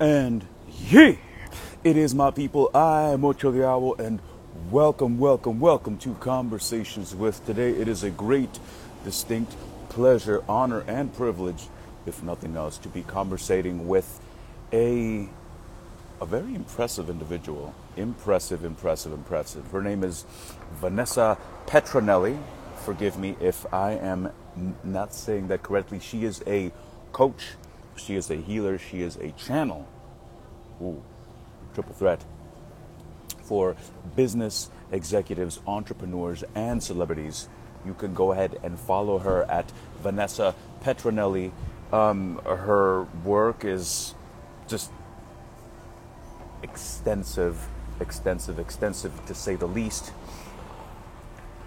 And 0.00 0.46
yeah, 0.88 1.16
it 1.84 1.98
is 1.98 2.14
my 2.14 2.30
people. 2.30 2.70
I 2.72 3.10
am 3.10 3.22
Ocho 3.22 3.50
the 3.50 3.68
Owl, 3.68 3.96
and 3.96 4.18
welcome, 4.70 5.18
welcome, 5.18 5.60
welcome 5.60 5.98
to 5.98 6.14
Conversations 6.14 7.14
with. 7.14 7.44
Today, 7.44 7.72
it 7.72 7.86
is 7.86 8.02
a 8.02 8.08
great, 8.08 8.58
distinct 9.04 9.54
pleasure, 9.90 10.42
honor, 10.48 10.84
and 10.86 11.14
privilege, 11.14 11.64
if 12.06 12.22
nothing 12.22 12.56
else, 12.56 12.78
to 12.78 12.88
be 12.88 13.02
conversating 13.02 13.88
with 13.88 14.20
a 14.72 15.28
a 16.18 16.24
very 16.24 16.54
impressive 16.54 17.10
individual. 17.10 17.74
Impressive, 17.98 18.64
impressive, 18.64 19.12
impressive. 19.12 19.70
Her 19.70 19.82
name 19.82 20.02
is 20.02 20.24
Vanessa 20.80 21.36
Petronelli. 21.66 22.40
Forgive 22.86 23.18
me 23.18 23.36
if 23.38 23.70
I 23.70 23.92
am 23.92 24.32
not 24.82 25.12
saying 25.12 25.48
that 25.48 25.62
correctly. 25.62 26.00
She 26.00 26.24
is 26.24 26.42
a 26.46 26.72
coach, 27.12 27.48
she 27.96 28.16
is 28.16 28.30
a 28.30 28.36
healer, 28.36 28.78
she 28.78 29.02
is 29.02 29.16
a 29.16 29.32
channel. 29.32 29.86
Ooh, 30.82 31.02
triple 31.74 31.94
threat 31.94 32.24
for 33.42 33.76
business 34.16 34.70
executives, 34.92 35.60
entrepreneurs, 35.66 36.44
and 36.54 36.82
celebrities. 36.82 37.48
You 37.84 37.94
can 37.94 38.14
go 38.14 38.32
ahead 38.32 38.58
and 38.62 38.78
follow 38.78 39.18
her 39.18 39.42
at 39.50 39.72
Vanessa 40.02 40.54
Petronelli. 40.82 41.52
Um, 41.92 42.40
her 42.44 43.04
work 43.24 43.64
is 43.64 44.14
just 44.68 44.92
extensive, 46.62 47.66
extensive, 48.00 48.58
extensive 48.58 49.26
to 49.26 49.34
say 49.34 49.56
the 49.56 49.66
least. 49.66 50.12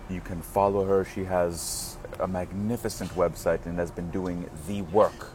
You 0.09 0.21
can 0.21 0.41
follow 0.41 0.85
her. 0.85 1.03
She 1.05 1.25
has 1.25 1.97
a 2.19 2.27
magnificent 2.27 3.11
website 3.11 3.65
and 3.65 3.77
has 3.77 3.91
been 3.91 4.09
doing 4.11 4.49
the 4.67 4.83
work, 4.83 5.31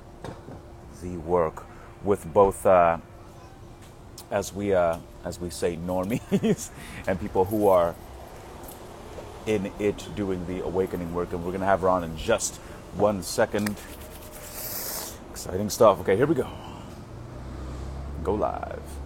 the 1.02 1.16
work 1.18 1.64
with 2.04 2.32
both, 2.32 2.66
uh, 2.66 2.98
as 4.30 4.52
we 4.52 4.74
uh, 4.74 4.98
as 5.24 5.40
we 5.40 5.50
say, 5.50 5.76
normies 5.76 6.70
and 7.06 7.20
people 7.20 7.44
who 7.46 7.68
are 7.68 7.94
in 9.46 9.72
it 9.78 10.08
doing 10.16 10.46
the 10.46 10.64
awakening 10.64 11.14
work. 11.14 11.32
And 11.32 11.44
we're 11.44 11.52
gonna 11.52 11.66
have 11.66 11.80
her 11.82 11.88
on 11.88 12.04
in 12.04 12.16
just 12.16 12.56
one 12.96 13.22
second. 13.22 13.76
Exciting 15.30 15.70
stuff. 15.70 16.00
Okay, 16.00 16.16
here 16.16 16.26
we 16.26 16.34
go. 16.34 16.48
Go 18.24 18.34
live. 18.34 18.97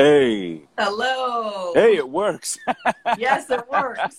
Hey, 0.00 0.62
Hello. 0.78 1.74
hey, 1.74 1.96
it 1.96 2.08
works. 2.08 2.58
Yes, 3.18 3.50
it 3.50 3.68
works. 3.70 4.16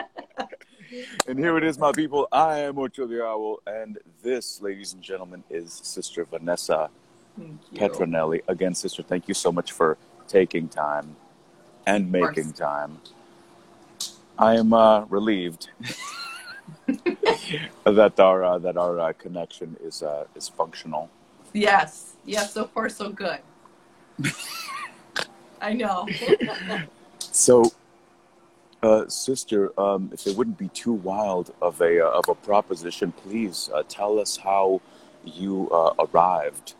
and 1.26 1.38
here 1.38 1.58
it 1.58 1.64
is, 1.64 1.78
my 1.78 1.92
people. 1.92 2.26
I 2.32 2.60
am 2.60 2.78
Ocho 2.78 3.06
the 3.06 3.22
Owl, 3.22 3.60
and 3.66 3.98
this, 4.22 4.62
ladies 4.62 4.94
and 4.94 5.02
gentlemen, 5.02 5.44
is 5.50 5.78
Sister 5.84 6.24
Vanessa. 6.24 6.88
Petronelli. 7.74 8.40
Again, 8.48 8.74
sister, 8.74 9.02
thank 9.02 9.28
you 9.28 9.34
so 9.34 9.52
much 9.52 9.72
for 9.72 9.98
taking 10.26 10.68
time 10.68 11.16
and 11.86 12.10
making 12.10 12.54
time. 12.54 12.98
I 14.38 14.54
am 14.56 14.72
uh, 14.72 15.04
relieved 15.10 15.68
that 17.84 18.18
our 18.18 18.42
uh, 18.42 18.58
that 18.58 18.78
our 18.78 18.98
uh, 18.98 19.12
connection 19.18 19.76
is 19.84 20.02
uh, 20.02 20.24
is 20.34 20.48
functional. 20.48 21.10
Yes. 21.52 22.14
Yes, 22.24 22.54
so 22.54 22.64
far 22.64 22.88
so 22.88 23.10
good. 23.10 23.40
I 25.62 25.72
know. 25.72 26.08
So, 27.34 27.72
uh, 28.82 29.08
sister, 29.08 29.72
um, 29.80 30.10
if 30.12 30.26
it 30.26 30.36
wouldn't 30.36 30.58
be 30.58 30.68
too 30.68 30.92
wild 30.92 31.54
of 31.62 31.80
a 31.80 32.04
uh, 32.04 32.10
of 32.10 32.28
a 32.28 32.34
proposition, 32.34 33.12
please 33.12 33.70
uh, 33.72 33.84
tell 33.88 34.18
us 34.18 34.36
how 34.36 34.82
you 35.24 35.70
uh, 35.70 35.94
arrived 35.98 36.74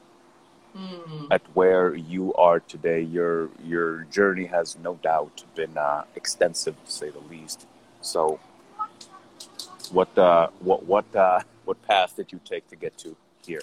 Hmm. 0.77 1.27
at 1.31 1.43
where 1.55 1.95
you 1.95 2.35
are 2.35 2.61
today. 2.61 3.01
Your 3.01 3.49
your 3.65 4.05
journey 4.11 4.47
has 4.47 4.77
no 4.79 4.95
doubt 5.03 5.45
been 5.55 5.77
uh, 5.79 6.05
extensive, 6.17 6.75
to 6.85 6.91
say 6.91 7.11
the 7.11 7.21
least. 7.31 7.67
So, 8.03 8.41
what 9.91 10.17
uh, 10.19 10.49
what 10.61 10.85
what 10.85 11.17
uh, 11.17 11.41
what 11.65 11.81
path 11.87 12.17
did 12.17 12.33
you 12.33 12.41
take 12.45 12.69
to 12.69 12.77
get 12.77 12.99
to 12.99 13.17
here? 13.47 13.63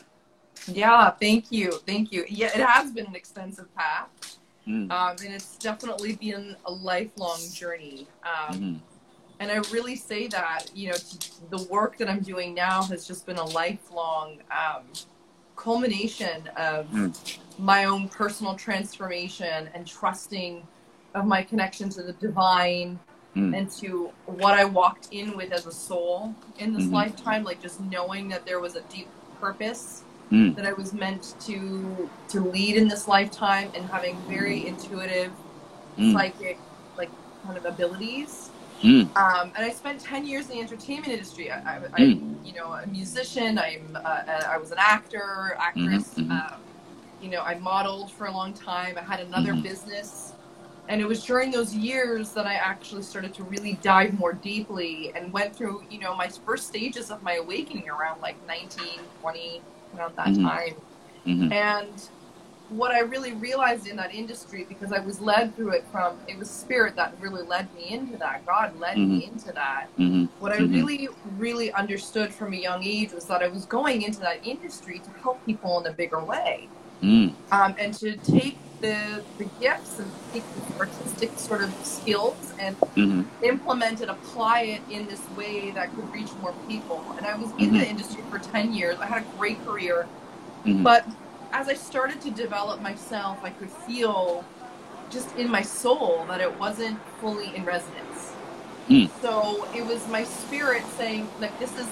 Yeah, 0.67 1.11
thank 1.11 1.51
you. 1.51 1.73
Thank 1.85 2.11
you. 2.11 2.25
Yeah, 2.29 2.47
it 2.47 2.61
has 2.65 2.91
been 2.91 3.05
an 3.07 3.15
extensive 3.15 3.73
path. 3.75 4.38
Mm. 4.69 4.91
Um, 4.91 5.15
and 5.25 5.33
it's 5.33 5.57
definitely 5.57 6.15
been 6.15 6.55
a 6.65 6.71
lifelong 6.71 7.39
journey. 7.51 8.07
Um, 8.23 8.59
Mhm. 8.59 8.79
and 9.39 9.51
I 9.51 9.55
really 9.71 9.95
say 9.95 10.27
that, 10.27 10.69
you 10.75 10.89
know, 10.89 10.97
the 11.49 11.63
work 11.71 11.97
that 11.97 12.07
I'm 12.09 12.19
doing 12.19 12.53
now 12.53 12.83
has 12.83 13.07
just 13.07 13.25
been 13.25 13.37
a 13.37 13.45
lifelong 13.45 14.37
um, 14.51 14.83
culmination 15.55 16.47
of 16.55 16.87
Mm. 16.91 17.39
my 17.57 17.85
own 17.85 18.07
personal 18.09 18.55
transformation 18.55 19.69
and 19.73 19.87
trusting 19.87 20.65
of 21.15 21.25
my 21.25 21.41
connection 21.41 21.89
to 21.89 22.03
the 22.03 22.13
divine 22.13 22.99
Mm. 23.35 23.55
and 23.57 23.71
to 23.71 24.11
what 24.25 24.53
I 24.53 24.65
walked 24.65 25.07
in 25.11 25.35
with 25.35 25.51
as 25.51 25.65
a 25.65 25.71
soul 25.71 26.33
in 26.59 26.73
this 26.73 26.85
Mhm. 26.85 26.93
lifetime, 26.93 27.43
like 27.43 27.61
just 27.61 27.79
knowing 27.81 28.27
that 28.29 28.45
there 28.45 28.59
was 28.59 28.75
a 28.75 28.81
deep 28.81 29.07
purpose 29.39 30.03
Mm. 30.31 30.55
that 30.55 30.65
I 30.65 30.73
was 30.73 30.93
meant 30.93 31.35
to 31.41 32.09
to 32.29 32.39
lead 32.41 32.75
in 32.75 32.87
this 32.87 33.07
lifetime 33.07 33.71
and 33.75 33.89
having 33.89 34.15
very 34.29 34.67
intuitive 34.67 35.31
Mm. 35.97 36.13
psychic 36.13 36.57
like 36.97 37.09
kind 37.43 37.57
of 37.57 37.65
abilities 37.65 38.51
Mm. 38.83 39.09
um, 39.17 39.51
and 39.57 39.65
I 39.65 39.71
spent 39.71 39.99
10 39.99 40.25
years 40.25 40.49
in 40.49 40.55
the 40.55 40.61
entertainment 40.61 41.07
industry. 41.11 41.51
I, 41.51 41.57
I, 41.57 41.75
I 41.97 41.99
Mm. 42.01 42.45
you 42.45 42.53
know, 42.53 42.71
a 42.71 42.87
musician. 42.87 43.57
I'm, 43.59 43.97
uh, 44.05 44.23
I 44.47 44.57
was 44.57 44.71
an 44.71 44.77
actor, 44.79 45.57
actress. 45.59 46.13
Mhm, 46.15 46.27
mhm. 46.27 46.31
Um, 46.53 46.61
you 47.21 47.29
know, 47.29 47.41
I 47.41 47.55
modeled 47.59 48.11
for 48.13 48.27
a 48.27 48.31
long 48.31 48.53
time. 48.53 48.97
I 48.97 49.01
had 49.01 49.19
another 49.19 49.53
Mhm. 49.53 49.63
business. 49.63 50.31
And 50.87 51.01
it 51.01 51.07
was 51.07 51.25
during 51.25 51.51
those 51.51 51.75
years 51.75 52.31
that 52.31 52.47
I 52.47 52.53
actually 52.53 53.01
started 53.03 53.33
to 53.33 53.43
really 53.43 53.73
dive 53.81 54.17
more 54.17 54.31
deeply 54.33 55.11
and 55.13 55.33
went 55.33 55.53
through, 55.55 55.83
you 55.89 55.99
know, 55.99 56.15
my 56.15 56.29
first 56.45 56.67
stages 56.67 57.11
of 57.11 57.21
my 57.21 57.33
awakening 57.33 57.89
around 57.89 58.21
like 58.21 58.37
19, 58.47 59.01
20, 59.21 59.61
around 59.97 60.15
that 60.15 60.27
Mhm. 60.27 60.43
time. 60.43 60.75
Mhm. 61.25 61.51
And 61.51 62.09
what 62.69 62.91
I 62.91 62.99
really 62.99 63.33
realized 63.33 63.87
in 63.87 63.95
that 63.97 64.13
industry, 64.13 64.65
because 64.69 64.91
I 64.91 64.99
was 64.99 65.19
led 65.19 65.55
through 65.55 65.71
it 65.71 65.85
from, 65.91 66.17
it 66.27 66.37
was 66.37 66.49
spirit 66.49 66.95
that 66.97 67.13
really 67.19 67.41
led 67.41 67.73
me 67.73 67.89
into 67.89 68.15
that. 68.17 68.45
God 68.45 68.79
led 68.79 68.97
me 68.97 69.25
into 69.25 69.51
that. 69.53 69.87
Mhm. 69.97 70.29
What 70.39 70.51
I 70.51 70.57
Mhm. 70.57 70.71
really, 70.71 71.09
really 71.37 71.73
understood 71.73 72.31
from 72.31 72.53
a 72.53 72.57
young 72.57 72.83
age 72.83 73.11
was 73.11 73.25
that 73.25 73.41
I 73.41 73.47
was 73.47 73.65
going 73.65 74.03
into 74.03 74.19
that 74.19 74.45
industry 74.45 74.99
to 74.99 75.09
help 75.21 75.43
people 75.45 75.79
in 75.79 75.87
a 75.87 75.93
bigger 75.93 76.23
way. 76.23 76.67
Mm. 77.01 77.33
Um, 77.51 77.75
and 77.79 77.93
to 77.95 78.17
take 78.17 78.57
the, 78.81 79.23
the 79.37 79.45
gifts 79.59 79.99
and 79.99 80.09
artistic 80.79 81.31
sort 81.37 81.61
of 81.61 81.73
skills 81.83 82.53
and 82.59 82.79
Mhm. 82.95 83.25
implement 83.43 84.01
and 84.01 84.09
apply 84.11 84.61
it 84.61 84.81
in 84.89 85.05
this 85.07 85.21
way 85.35 85.71
that 85.71 85.93
could 85.95 86.11
reach 86.13 86.29
more 86.41 86.53
people. 86.67 87.03
And 87.17 87.25
I 87.25 87.35
was 87.35 87.51
in 87.57 87.73
the 87.73 87.79
Mhm. 87.79 87.89
industry 87.89 88.23
for 88.29 88.39
10 88.39 88.73
years. 88.73 88.97
I 88.99 89.05
had 89.05 89.23
a 89.23 89.25
great 89.37 89.63
career. 89.65 90.07
Mhm. 90.65 90.83
But 90.83 91.05
as 91.51 91.67
I 91.67 91.73
started 91.73 92.21
to 92.21 92.31
develop 92.31 92.81
myself, 92.81 93.39
I 93.43 93.49
could 93.49 93.69
feel 93.69 94.45
just 95.09 95.35
in 95.35 95.49
my 95.49 95.61
soul 95.63 96.25
that 96.29 96.39
it 96.39 96.59
wasn't 96.59 96.99
fully 97.19 97.53
in 97.55 97.65
resonance. 97.65 98.33
Mm. 98.87 99.09
So 99.21 99.67
it 99.75 99.85
was 99.85 100.07
my 100.07 100.23
spirit 100.23 100.83
saying, 100.97 101.27
like, 101.39 101.57
this 101.59 101.71
is 101.77 101.87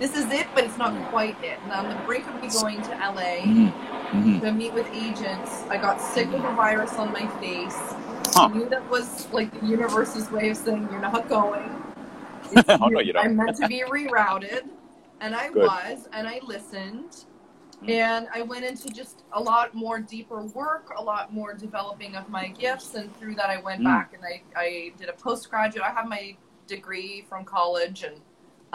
this 0.00 0.16
is 0.16 0.30
it, 0.32 0.46
but 0.54 0.64
it's 0.64 0.76
not 0.78 0.92
quite 1.10 1.36
it. 1.42 1.58
And 1.64 1.72
on 1.72 1.88
the 1.88 1.94
brink 2.04 2.26
of 2.28 2.40
me 2.42 2.48
going 2.48 2.82
to 2.82 2.90
LA 2.94 3.42
Mhm. 3.42 3.72
Mhm. 4.10 4.40
to 4.40 4.52
meet 4.52 4.72
with 4.72 4.86
agents, 4.92 5.64
I 5.70 5.76
got 5.78 6.00
sick 6.00 6.30
with 6.30 6.44
a 6.44 6.52
virus 6.54 6.94
on 6.94 7.12
my 7.12 7.26
face. 7.40 7.76
Huh. 8.34 8.46
I 8.46 8.48
knew 8.48 8.68
that 8.68 8.88
was 8.90 9.30
like 9.32 9.58
the 9.60 9.66
universe's 9.66 10.30
way 10.30 10.50
of 10.50 10.56
saying 10.56 10.88
you're 10.90 11.00
not 11.00 11.28
going. 11.28 11.80
Oh, 12.68 12.86
no, 12.88 13.00
you 13.00 13.12
don't. 13.12 13.24
I'm 13.24 13.36
meant 13.36 13.56
to 13.56 13.66
be 13.68 13.80
rerouted, 13.88 14.68
and 15.20 15.34
I 15.34 15.48
Good. 15.48 15.64
was, 15.66 16.08
and 16.12 16.28
I 16.28 16.40
listened, 16.44 17.24
Mm. 17.82 17.88
and 17.90 18.28
I 18.32 18.42
went 18.42 18.64
into 18.64 18.88
just 18.90 19.24
a 19.32 19.40
lot 19.40 19.74
more 19.74 19.98
deeper 19.98 20.42
work, 20.42 20.92
a 20.96 21.02
lot 21.02 21.32
more 21.32 21.54
developing 21.54 22.14
of 22.16 22.28
my 22.28 22.48
gifts, 22.48 22.94
and 22.94 23.14
through 23.18 23.34
that 23.36 23.50
I 23.50 23.56
went 23.60 23.80
Mm. 23.80 23.84
back 23.86 24.14
and 24.14 24.22
I, 24.24 24.42
I 24.54 24.92
did 24.98 25.08
a 25.08 25.12
postgraduate. 25.14 25.84
I 25.84 25.90
have 25.90 26.06
my 26.06 26.36
degree 26.66 27.24
from 27.28 27.44
college 27.44 28.04
and 28.04 28.20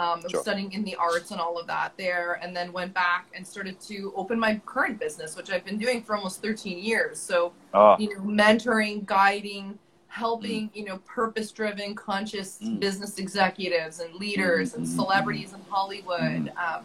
um, 0.00 0.20
Sure. 0.28 0.40
studying 0.40 0.72
in 0.72 0.82
the 0.84 0.96
arts 0.96 1.30
and 1.30 1.40
all 1.40 1.58
of 1.58 1.66
that 1.66 1.92
there, 1.98 2.38
and 2.42 2.56
then 2.56 2.72
went 2.72 2.94
back 2.94 3.28
and 3.34 3.46
started 3.46 3.78
to 3.80 4.12
open 4.16 4.38
my 4.40 4.60
current 4.64 4.98
business, 4.98 5.36
which 5.36 5.50
I've 5.50 5.64
been 5.64 5.78
doing 5.78 6.02
for 6.02 6.16
almost 6.16 6.40
13 6.40 6.78
years. 6.78 7.20
So 7.20 7.52
Ah. 7.74 7.96
you 7.98 8.08
know, 8.16 8.22
mentoring, 8.24 9.04
guiding, 9.04 9.78
helping, 10.08 10.70
you 10.72 10.84
know, 10.86 10.98
purpose 11.06 11.52
driven, 11.52 11.94
conscious 11.94 12.58
Mm. 12.62 12.80
business 12.80 13.18
executives 13.18 14.00
and 14.00 14.12
leaders 14.14 14.74
and 14.74 14.84
Mhm, 14.86 14.96
celebrities 14.96 15.52
in 15.52 15.60
Hollywood 15.68 16.50
um, 16.56 16.84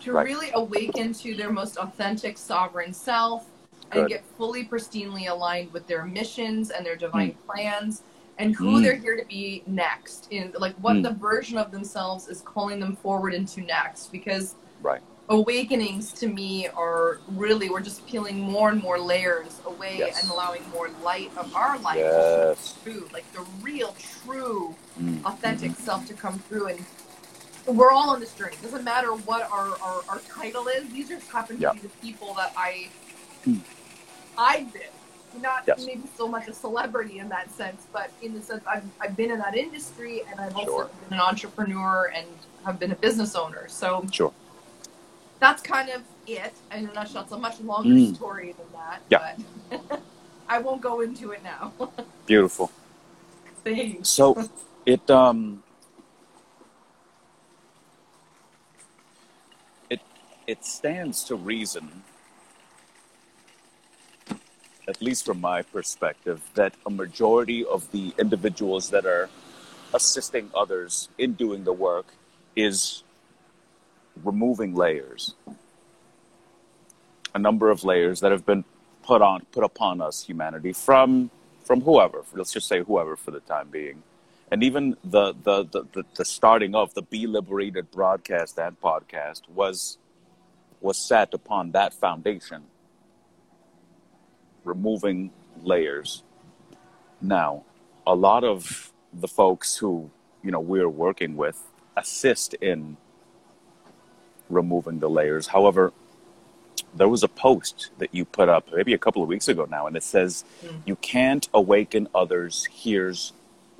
to 0.00 0.12
Right. 0.12 0.24
really 0.24 0.50
awaken 0.54 1.12
to 1.14 1.34
their 1.34 1.50
most 1.52 1.76
authentic 1.76 2.38
sovereign 2.38 2.92
self 2.94 3.46
and 3.92 4.08
get 4.08 4.24
fully 4.38 4.64
pristinely 4.64 5.28
aligned 5.28 5.70
with 5.72 5.86
their 5.86 6.04
missions 6.06 6.70
and 6.70 6.86
their 6.86 6.96
divine 6.96 7.36
plans 7.46 8.02
and 8.38 8.54
who 8.56 8.78
Mm. 8.78 8.82
they're 8.82 8.96
here 8.96 9.16
to 9.16 9.24
be 9.26 9.62
next 9.66 10.28
in 10.30 10.52
like 10.58 10.74
what 10.76 10.96
Mm. 10.96 11.02
the 11.04 11.10
version 11.12 11.58
of 11.58 11.70
themselves 11.70 12.28
is 12.28 12.40
calling 12.42 12.80
them 12.80 12.96
forward 12.96 13.34
into 13.34 13.60
next 13.60 14.10
because 14.10 14.54
Right. 14.80 15.00
awakenings 15.28 16.12
to 16.14 16.26
me 16.26 16.66
are 16.68 17.20
really 17.28 17.68
we're 17.70 17.80
just 17.80 18.06
peeling 18.06 18.40
more 18.40 18.70
and 18.70 18.82
more 18.82 18.98
layers 18.98 19.60
away 19.66 19.98
Yes. 19.98 20.22
and 20.22 20.30
allowing 20.30 20.62
more 20.70 20.88
light 21.02 21.30
of 21.36 21.54
our 21.54 21.78
life 21.78 21.96
Yes. 21.98 22.74
through 22.82 23.08
like 23.12 23.30
the 23.32 23.44
real 23.60 23.94
true 24.24 24.74
Mm. 25.00 25.24
authentic 25.24 25.76
self 25.76 26.06
to 26.06 26.14
come 26.14 26.38
through 26.48 26.66
and 26.68 26.84
we're 27.66 27.92
all 27.92 28.10
on 28.10 28.18
this 28.18 28.32
journey. 28.34 28.54
It 28.56 28.62
doesn't 28.62 28.82
matter 28.82 29.12
what 29.12 29.48
our, 29.52 29.68
our, 29.80 30.02
our 30.08 30.18
title 30.28 30.66
is. 30.66 30.90
These 30.92 31.10
just 31.10 31.28
happen 31.30 31.56
to 31.56 31.62
Yeah. 31.62 31.72
be 31.74 31.78
the 31.80 31.88
people 32.00 32.34
that 32.34 32.52
I 32.56 32.88
Mm. 33.46 33.60
I've 34.36 34.72
been. 34.72 34.82
Not 35.40 35.64
Yes. 35.66 35.86
maybe 35.86 36.02
so 36.16 36.28
much 36.28 36.48
a 36.48 36.52
celebrity 36.52 37.18
in 37.18 37.28
that 37.30 37.50
sense, 37.50 37.86
but 37.92 38.10
in 38.22 38.34
the 38.34 38.40
sense 38.42 38.62
I've, 38.66 38.84
I've 39.00 39.16
been 39.16 39.30
in 39.30 39.38
that 39.38 39.56
industry 39.56 40.22
and 40.30 40.38
I've 40.40 40.54
also 40.56 40.64
Sure. 40.70 40.90
been 41.08 41.18
an 41.18 41.20
entrepreneur 41.20 42.12
and 42.14 42.26
have 42.64 42.78
been 42.78 42.92
a 42.92 42.96
business 42.96 43.34
owner. 43.34 43.66
So 43.68 44.06
Sure. 44.10 44.32
that's 45.40 45.62
kind 45.62 45.88
of 45.88 46.02
it 46.26 46.52
in 46.72 46.88
a 46.88 46.92
nutshell. 46.92 47.22
It's 47.22 47.32
a 47.32 47.38
much 47.38 47.60
longer 47.60 47.94
Mm. 47.94 48.14
story 48.14 48.52
than 48.52 48.66
that. 48.72 49.00
Yeah. 49.08 49.34
But 49.80 50.02
I 50.48 50.58
won't 50.58 50.80
go 50.82 51.00
into 51.00 51.30
it 51.32 51.42
now. 51.42 51.72
Beautiful. 52.26 52.70
Thanks. 53.64 54.08
So 54.08 54.36
it 54.86 55.08
um 55.10 55.62
it 59.90 60.00
it 60.46 60.64
stands 60.64 61.24
to 61.24 61.36
reason, 61.36 62.02
at 64.88 65.00
least 65.00 65.24
from 65.24 65.40
my 65.40 65.62
perspective, 65.62 66.42
that 66.54 66.74
a 66.86 66.90
majority 66.90 67.64
of 67.64 67.90
the 67.92 68.12
individuals 68.18 68.90
that 68.90 69.06
are 69.06 69.28
assisting 69.94 70.50
others 70.54 71.08
in 71.18 71.34
doing 71.34 71.64
the 71.64 71.72
work 71.72 72.06
is 72.56 73.02
removing 74.24 74.74
layers. 74.74 75.34
A 77.34 77.38
number 77.38 77.70
of 77.70 77.84
layers 77.84 78.20
that 78.20 78.32
have 78.32 78.44
been 78.44 78.64
put 79.02 79.22
on 79.22 79.44
put 79.52 79.64
upon 79.64 80.00
us 80.00 80.24
humanity 80.24 80.72
from 80.72 81.30
from 81.64 81.80
whoever 81.80 82.22
let's 82.34 82.52
just 82.52 82.68
say 82.68 82.82
whoever 82.82 83.16
for 83.16 83.30
the 83.30 83.40
time 83.40 83.68
being 83.68 84.02
and 84.50 84.62
even 84.62 84.96
the 85.04 85.34
the 85.42 85.64
the, 85.64 85.84
the, 85.92 86.04
the 86.14 86.24
starting 86.24 86.74
of 86.74 86.94
the 86.94 87.02
be 87.02 87.26
liberated 87.26 87.90
broadcast 87.90 88.58
and 88.58 88.80
podcast 88.80 89.42
was 89.48 89.98
was 90.80 90.96
set 90.96 91.34
upon 91.34 91.72
that 91.72 91.92
foundation 91.94 92.62
removing 94.64 95.30
layers 95.62 96.22
now 97.20 97.62
a 98.06 98.14
lot 98.14 98.44
of 98.44 98.92
the 99.12 99.28
folks 99.28 99.76
who 99.76 100.10
you 100.42 100.50
know 100.50 100.60
we're 100.60 100.88
working 100.88 101.36
with 101.36 101.62
assist 101.96 102.54
in 102.54 102.96
removing 104.48 104.98
the 105.00 105.08
layers 105.08 105.48
however 105.48 105.92
there 106.94 107.08
was 107.08 107.22
a 107.22 107.28
post 107.28 107.90
that 107.98 108.14
you 108.14 108.24
put 108.24 108.48
up 108.48 108.68
maybe 108.74 108.92
a 108.92 108.98
couple 108.98 109.22
of 109.22 109.28
weeks 109.28 109.48
ago 109.48 109.66
now, 109.70 109.86
and 109.86 109.96
it 109.96 110.02
says, 110.02 110.44
Mm. 110.62 110.82
"You 110.84 110.96
can't 110.96 111.48
awaken 111.54 112.08
others. 112.14 112.68
Here's 112.70 113.32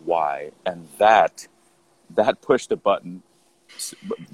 why," 0.05 0.53
and 0.65 0.89
that 0.99 1.47
that 2.11 2.41
pushed 2.41 2.69
the 2.69 2.77
button 2.77 3.23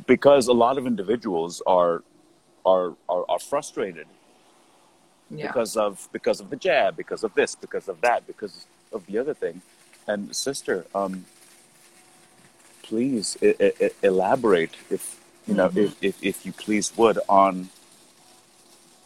because 0.07 0.49
a 0.49 0.53
lot 0.53 0.79
of 0.79 0.87
individuals 0.87 1.63
are 1.67 2.03
are 2.65 2.95
are, 3.09 3.25
are 3.29 3.39
frustrated 3.39 4.07
Yeah. 5.31 5.47
because 5.49 5.77
of 5.77 6.09
because 6.13 6.41
of 6.41 6.49
the 6.51 6.57
jab, 6.57 6.97
because 6.97 7.23
of 7.25 7.35
this, 7.35 7.55
because 7.55 7.89
of 7.89 8.01
that, 8.01 8.27
because 8.27 8.67
of 8.93 9.05
the 9.07 9.19
other 9.19 9.35
thing. 9.35 9.61
And 10.07 10.35
sister, 10.35 10.87
um, 10.95 11.27
please 12.83 13.37
I- 13.43 13.73
I- 13.81 13.91
elaborate, 14.03 14.75
if 14.91 15.21
you 15.47 15.55
know, 15.55 15.69
Mhm. 15.69 15.77
if, 15.85 16.03
if 16.03 16.23
if 16.23 16.47
you 16.47 16.53
please 16.53 16.97
would, 16.97 17.19
on 17.29 17.69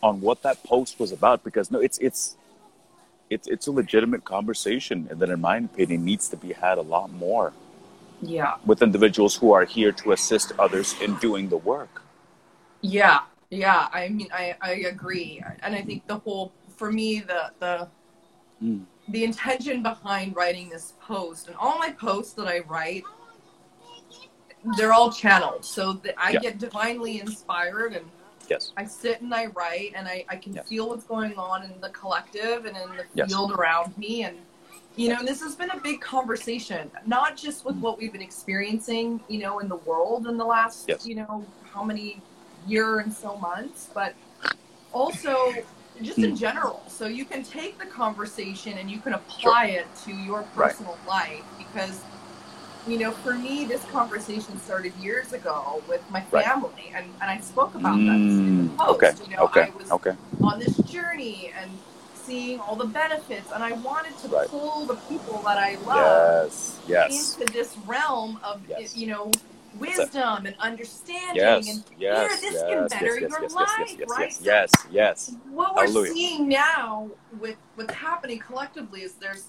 on 0.03 0.21
what 0.21 0.43
that 0.43 0.63
post 0.65 0.99
was 0.99 1.13
about, 1.13 1.43
because 1.45 1.71
no, 1.71 1.79
it's 1.81 1.99
it's 1.99 2.37
it's 3.31 3.49
it's 3.49 3.67
a 3.67 3.73
legitimate 3.73 4.25
conversation, 4.25 5.07
and 5.11 5.19
that, 5.21 5.31
in 5.31 5.41
my 5.41 5.57
opinion, 5.59 6.05
needs 6.05 6.29
to 6.29 6.37
be 6.37 6.53
had 6.53 6.79
a 6.79 6.83
lot 6.83 7.11
more 7.13 7.53
Yeah. 8.21 8.55
with 8.65 8.83
individuals 8.83 9.37
who 9.37 9.53
are 9.53 9.65
here 9.65 9.91
to 9.93 10.13
assist 10.13 10.53
others 10.59 10.95
in 11.01 11.17
doing 11.17 11.49
the 11.49 11.57
work. 11.57 12.03
Yeah, 12.81 13.21
yeah. 13.53 13.89
I 13.93 14.09
mean, 14.09 14.29
I, 14.33 14.57
I 14.61 14.73
agree, 14.95 15.43
and 15.63 15.75
I 15.77 15.83
think 15.83 16.07
the 16.07 16.17
whole 16.19 16.53
for 16.77 16.91
me 16.91 17.21
the 17.21 17.53
the 17.61 17.89
Mm. 18.63 18.85
the 19.09 19.25
intention 19.25 19.83
behind 19.83 20.37
writing 20.37 20.69
this 20.69 20.93
post 21.01 21.49
and 21.49 21.57
all 21.57 21.79
my 21.81 21.91
posts 21.91 22.33
that 22.35 22.47
I 22.47 22.61
write, 22.61 23.03
they're 24.77 24.93
all 24.93 25.11
channeled, 25.11 25.65
so 25.65 25.95
that 25.95 26.15
I 26.17 26.31
Yeah. 26.31 26.39
get 26.39 26.59
divinely 26.59 27.19
inspired 27.21 27.95
and 27.95 28.09
Yes. 28.49 28.73
I 28.77 28.85
sit 28.85 29.21
and 29.21 29.35
I 29.35 29.47
write 29.47 29.93
and 29.97 30.07
I, 30.07 30.25
I 30.29 30.37
can 30.37 30.55
Yes. 30.55 30.69
feel 30.69 30.89
what's 30.91 31.03
going 31.05 31.35
on 31.37 31.65
in 31.65 31.81
the 31.81 31.89
collective 31.91 32.67
and 32.67 32.77
in 32.77 32.97
the 32.97 33.05
Yes. 33.15 33.31
field 33.31 33.51
around 33.53 33.99
me 33.99 34.23
and 34.23 34.39
you 34.95 35.09
know 35.09 35.23
this 35.25 35.41
has 35.41 35.57
been 35.57 35.71
a 35.71 35.81
big 35.81 36.01
conversation 36.01 36.91
not 37.07 37.37
just 37.37 37.65
with 37.65 37.77
what 37.79 37.99
we've 37.99 38.13
been 38.13 38.23
experiencing 38.23 39.21
you 39.27 39.39
know 39.41 39.59
in 39.61 39.69
the 39.69 39.77
world 39.77 40.27
in 40.27 40.37
the 40.37 40.45
last 40.45 40.87
Yes. 40.89 41.07
you 41.07 41.15
know 41.15 41.45
how 41.73 41.83
many 41.83 42.21
year 42.67 42.99
and 43.01 43.13
so 43.13 43.37
months 43.37 43.91
but 43.95 44.15
also 44.93 45.53
just 46.03 46.19
in 46.19 46.35
general 46.37 46.83
so 46.89 47.07
you 47.07 47.25
can 47.25 47.43
take 47.43 47.79
the 47.79 47.87
conversation 47.87 48.79
and 48.79 48.91
you 48.91 48.99
can 48.99 49.15
apply 49.15 49.67
it 49.67 49.87
to 50.05 50.13
your 50.13 50.41
Right. 50.55 50.71
personal 50.71 50.99
life 51.07 51.43
because 51.59 52.01
you 52.89 52.99
know 52.99 53.13
for 53.13 53.35
me 53.35 53.65
this 53.65 53.85
conversation 53.85 54.59
started 54.59 54.93
years 55.01 55.33
ago 55.33 55.83
with 55.89 56.03
my 56.11 56.25
Right. 56.31 56.45
family 56.45 56.93
and, 56.95 57.07
and 57.21 57.31
i 57.31 57.39
spoke 57.41 57.75
about 57.75 57.99
that 58.07 58.17
in 58.21 58.57
the 58.59 58.63
Mm, 58.75 58.77
post 58.79 58.91
okay. 58.97 59.13
you 59.31 59.37
know 59.37 59.45
Okay. 59.45 59.63
i 59.63 59.71
was 59.79 59.91
Okay. 59.93 60.13
on 60.43 60.59
this 60.59 60.77
journey 60.91 61.53
and 61.61 61.71
seeing 62.15 62.59
all 62.61 62.77
the 62.77 62.87
benefits 62.87 63.51
and 63.53 63.63
i 63.63 63.73
wanted 63.73 64.17
to 64.19 64.29
Right. 64.29 64.49
pull 64.49 64.87
the 64.87 64.97
people 65.09 65.41
that 65.45 65.59
i 65.59 65.75
love 65.87 66.45
Yes. 66.47 66.81
Yes. 66.89 67.39
into 67.39 67.53
this 67.53 67.77
realm 67.87 68.39
of 68.43 68.61
Yes. 68.69 68.97
you 68.97 69.07
know 69.09 69.31
wisdom 69.79 70.47
and 70.47 70.55
understanding 70.59 71.37
Yes. 71.37 71.69
and 71.69 71.85
Yes. 71.99 72.41
this 72.41 72.53
yes. 72.55 72.63
can 72.63 72.87
better 72.89 73.21
Yes. 73.21 73.31
your 73.31 73.49
life, 73.49 73.69
Yes. 73.79 73.97
Yes. 73.99 74.09
right? 74.11 74.21
Yes. 74.21 74.37
So- 74.39 74.45
Yes. 74.45 74.71
Yes. 74.91 75.37
what 75.51 75.75
we're 75.75 75.83
Hallelujah. 75.87 76.13
seeing 76.13 76.49
now 76.49 77.11
with 77.39 77.57
what's 77.77 77.95
happening 77.95 78.39
collectively 78.39 79.03
is 79.03 79.15
there's 79.15 79.49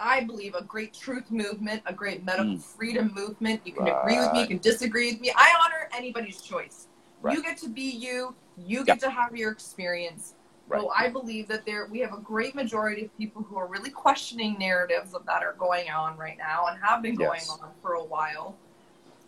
i 0.00 0.20
believe 0.20 0.54
a 0.54 0.62
great 0.64 0.92
truth 0.92 1.30
movement 1.30 1.82
a 1.86 1.92
great 1.92 2.24
medical 2.24 2.54
Mm. 2.56 2.62
freedom 2.62 3.12
movement 3.14 3.60
you 3.64 3.72
can 3.72 3.86
agree 3.86 4.18
with 4.18 4.32
me 4.32 4.40
you 4.40 4.46
can 4.48 4.58
disagree 4.58 5.12
with 5.12 5.20
me 5.20 5.32
i 5.36 5.54
honor 5.64 5.88
anybody's 5.96 6.40
choice 6.42 6.88
Right. 7.20 7.36
you 7.36 7.42
get 7.42 7.56
to 7.58 7.68
be 7.68 7.88
you 7.90 8.34
you 8.56 8.84
get 8.84 8.98
to 9.00 9.10
have 9.10 9.36
your 9.36 9.52
experience 9.52 10.34
Right. 10.66 10.80
so 10.80 10.90
i 10.96 11.08
believe 11.08 11.46
that 11.48 11.64
there 11.66 11.86
we 11.86 12.00
have 12.00 12.12
a 12.12 12.18
great 12.20 12.54
majority 12.54 13.04
of 13.04 13.16
people 13.16 13.42
who 13.42 13.56
are 13.56 13.66
really 13.68 13.90
questioning 13.90 14.56
narratives 14.58 15.14
of 15.14 15.24
that 15.26 15.42
are 15.44 15.52
going 15.54 15.88
on 15.90 16.16
right 16.16 16.38
now 16.38 16.66
and 16.66 16.82
have 16.82 17.00
been 17.02 17.14
going 17.14 17.40
Yes. 17.40 17.50
on 17.50 17.70
for 17.80 17.92
a 17.94 18.02
while 18.04 18.56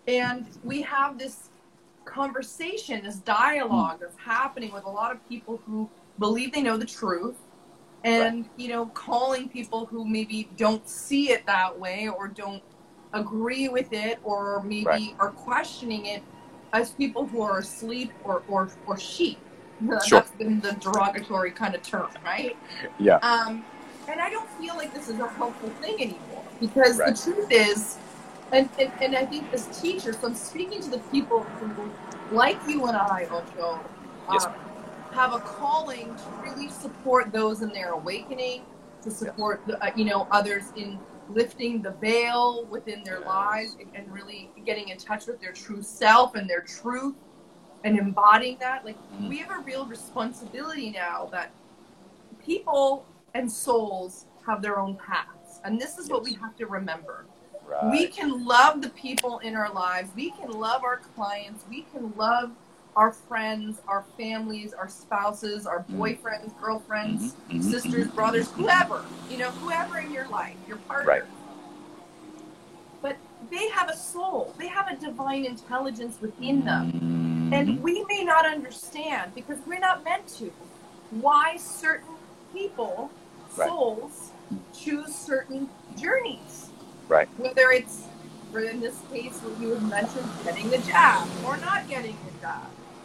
and 0.06 0.46
we 0.62 0.82
have 0.82 1.18
this 1.18 1.50
conversation 2.04 3.02
this 3.04 3.16
dialogue 3.16 3.98
that's 4.00 4.16
happening 4.18 4.72
with 4.72 4.84
a 4.84 4.90
lot 4.90 5.10
of 5.10 5.26
people 5.28 5.60
who 5.64 5.88
believe 6.18 6.52
they 6.52 6.60
know 6.62 6.76
the 6.76 6.84
truth 6.84 7.36
and 8.04 8.46
you 8.56 8.68
know 8.68 8.86
calling 8.86 9.48
people 9.48 9.86
who 9.86 10.04
maybe 10.06 10.50
don't 10.56 10.86
see 10.88 11.30
it 11.30 11.46
that 11.46 11.78
way 11.78 12.08
or 12.08 12.28
don't 12.28 12.62
agree 13.14 13.68
with 13.68 13.92
it 13.92 14.18
or 14.22 14.62
maybe 14.64 14.84
Right. 14.84 15.14
are 15.18 15.30
questioning 15.30 16.06
it 16.06 16.22
as 16.74 16.90
people 16.90 17.26
who 17.26 17.40
are 17.40 17.58
asleep 17.60 18.12
or 18.22 18.42
or, 18.48 18.70
or 18.86 18.98
sheep 18.98 19.38
Sure. 20.06 20.20
that's 20.20 20.30
been 20.32 20.60
the 20.60 20.72
derogatory 20.72 21.52
kind 21.52 21.74
of 21.74 21.82
term 21.82 22.08
right 22.24 22.56
Yeah. 22.98 23.16
um, 23.22 23.64
and 24.08 24.20
I 24.20 24.28
don't 24.28 24.50
feel 24.60 24.76
like 24.76 24.92
this 24.92 25.08
is 25.08 25.18
a 25.20 25.28
helpful 25.28 25.70
thing 25.80 25.96
anymore 25.98 26.44
because 26.60 26.98
Right. 26.98 27.16
the 27.16 27.22
truth 27.22 27.46
is, 27.50 27.96
and, 28.54 28.68
and, 28.78 28.92
and 29.02 29.16
I 29.16 29.26
think 29.26 29.52
as 29.52 29.66
teachers, 29.80 30.18
so 30.18 30.28
I'm 30.28 30.34
speaking 30.34 30.80
to 30.82 30.90
the 30.90 30.98
people 31.10 31.40
who, 31.42 31.90
like 32.34 32.58
you 32.68 32.86
and 32.86 32.96
I, 32.96 33.26
Ocho, 33.30 33.80
Yes. 34.32 34.46
um, 34.46 34.52
have 35.12 35.32
a 35.34 35.40
calling 35.40 36.14
to 36.16 36.24
really 36.42 36.68
support 36.70 37.32
those 37.32 37.62
in 37.62 37.68
their 37.70 37.92
awakening, 37.92 38.62
to 39.02 39.10
support 39.10 39.60
the, 39.66 39.82
uh, 39.84 39.90
you 39.94 40.04
know 40.04 40.26
others 40.30 40.72
in 40.76 40.98
lifting 41.28 41.82
the 41.82 41.90
veil 41.92 42.64
within 42.70 43.02
their 43.04 43.18
Yes. 43.18 43.26
lives 43.26 43.76
and, 43.80 43.88
and 43.94 44.12
really 44.12 44.50
getting 44.64 44.88
in 44.88 44.98
touch 44.98 45.26
with 45.26 45.40
their 45.40 45.52
true 45.52 45.82
self 45.82 46.34
and 46.34 46.48
their 46.48 46.62
truth 46.62 47.14
and 47.84 47.98
embodying 47.98 48.56
that. 48.60 48.84
Like 48.84 48.96
Mhm. 49.20 49.28
we 49.28 49.38
have 49.38 49.50
a 49.50 49.62
real 49.62 49.86
responsibility 49.86 50.90
now 50.90 51.28
that 51.32 51.50
people 52.44 53.04
and 53.34 53.50
souls 53.50 54.26
have 54.46 54.62
their 54.62 54.78
own 54.78 54.96
paths. 54.96 55.60
And 55.64 55.80
this 55.80 55.98
is 55.98 56.08
what 56.08 56.22
we 56.22 56.34
have 56.34 56.56
to 56.56 56.66
remember. 56.66 57.26
Right. 57.82 57.90
We 57.90 58.06
can 58.08 58.44
love 58.44 58.82
the 58.82 58.90
people 58.90 59.38
in 59.40 59.54
our 59.56 59.72
lives. 59.72 60.10
We 60.14 60.30
can 60.30 60.50
love 60.50 60.84
our 60.84 60.98
clients. 61.14 61.64
We 61.68 61.82
can 61.92 62.12
love 62.16 62.50
our 62.96 63.10
friends, 63.12 63.80
our 63.88 64.04
families, 64.16 64.72
our 64.72 64.88
spouses, 64.88 65.66
our 65.66 65.84
Mhm. 65.90 65.96
boyfriends, 65.98 66.52
girlfriends, 66.60 67.34
Mhm, 67.48 67.58
mhm, 67.58 67.70
sisters, 67.70 68.06
mhm, 68.06 68.14
brothers, 68.14 68.48
mhm. 68.50 68.62
whoever, 68.62 69.04
you 69.28 69.38
know, 69.38 69.50
whoever 69.50 69.98
in 69.98 70.12
your 70.12 70.28
life, 70.28 70.56
your 70.68 70.76
partner. 70.78 71.08
Right. 71.10 71.24
But 73.02 73.16
they 73.50 73.68
have 73.70 73.88
a 73.90 73.96
soul, 73.96 74.54
they 74.58 74.68
have 74.68 74.88
a 74.88 74.96
divine 74.96 75.44
intelligence 75.44 76.18
within 76.20 76.64
them. 76.64 76.92
Mm-hmm. 76.92 77.52
And 77.52 77.82
we 77.82 78.04
may 78.08 78.22
not 78.24 78.46
understand 78.46 79.34
because 79.34 79.58
we're 79.66 79.80
not 79.80 80.04
meant 80.04 80.26
to 80.38 80.52
why 81.10 81.56
certain 81.56 82.14
people, 82.52 83.10
Right. 83.56 83.68
souls, 83.68 84.30
choose 84.72 85.12
certain 85.14 85.68
journeys. 85.96 86.70
Right. 87.08 87.28
Whether 87.38 87.70
it's, 87.70 88.04
in 88.54 88.80
this 88.80 88.96
case, 89.12 89.38
what 89.40 89.60
you 89.60 89.74
had 89.74 89.82
mentioned, 89.82 90.28
getting 90.44 90.70
the 90.70 90.78
job 90.78 91.28
or 91.44 91.56
not 91.58 91.88
getting 91.88 92.16
the 92.24 92.40
jab, 92.40 92.62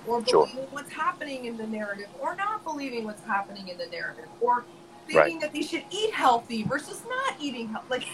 or 0.07 0.25
Sure. 0.25 0.45
believing 0.45 0.67
what's 0.71 0.91
happening 0.91 1.45
in 1.45 1.57
the 1.57 1.67
narrative 1.67 2.07
or 2.19 2.35
not 2.35 2.63
believing 2.63 3.03
what's 3.05 3.23
happening 3.23 3.67
in 3.67 3.77
the 3.77 3.87
narrative, 3.87 4.27
or 4.41 4.63
thinking 5.07 5.39
that 5.39 5.51
they 5.53 5.61
should 5.61 5.83
eat 5.91 6.13
healthy 6.13 6.63
versus 6.63 7.01
not 7.09 7.35
eating 7.39 7.69
healthy. 7.69 7.87
Like, 7.89 8.07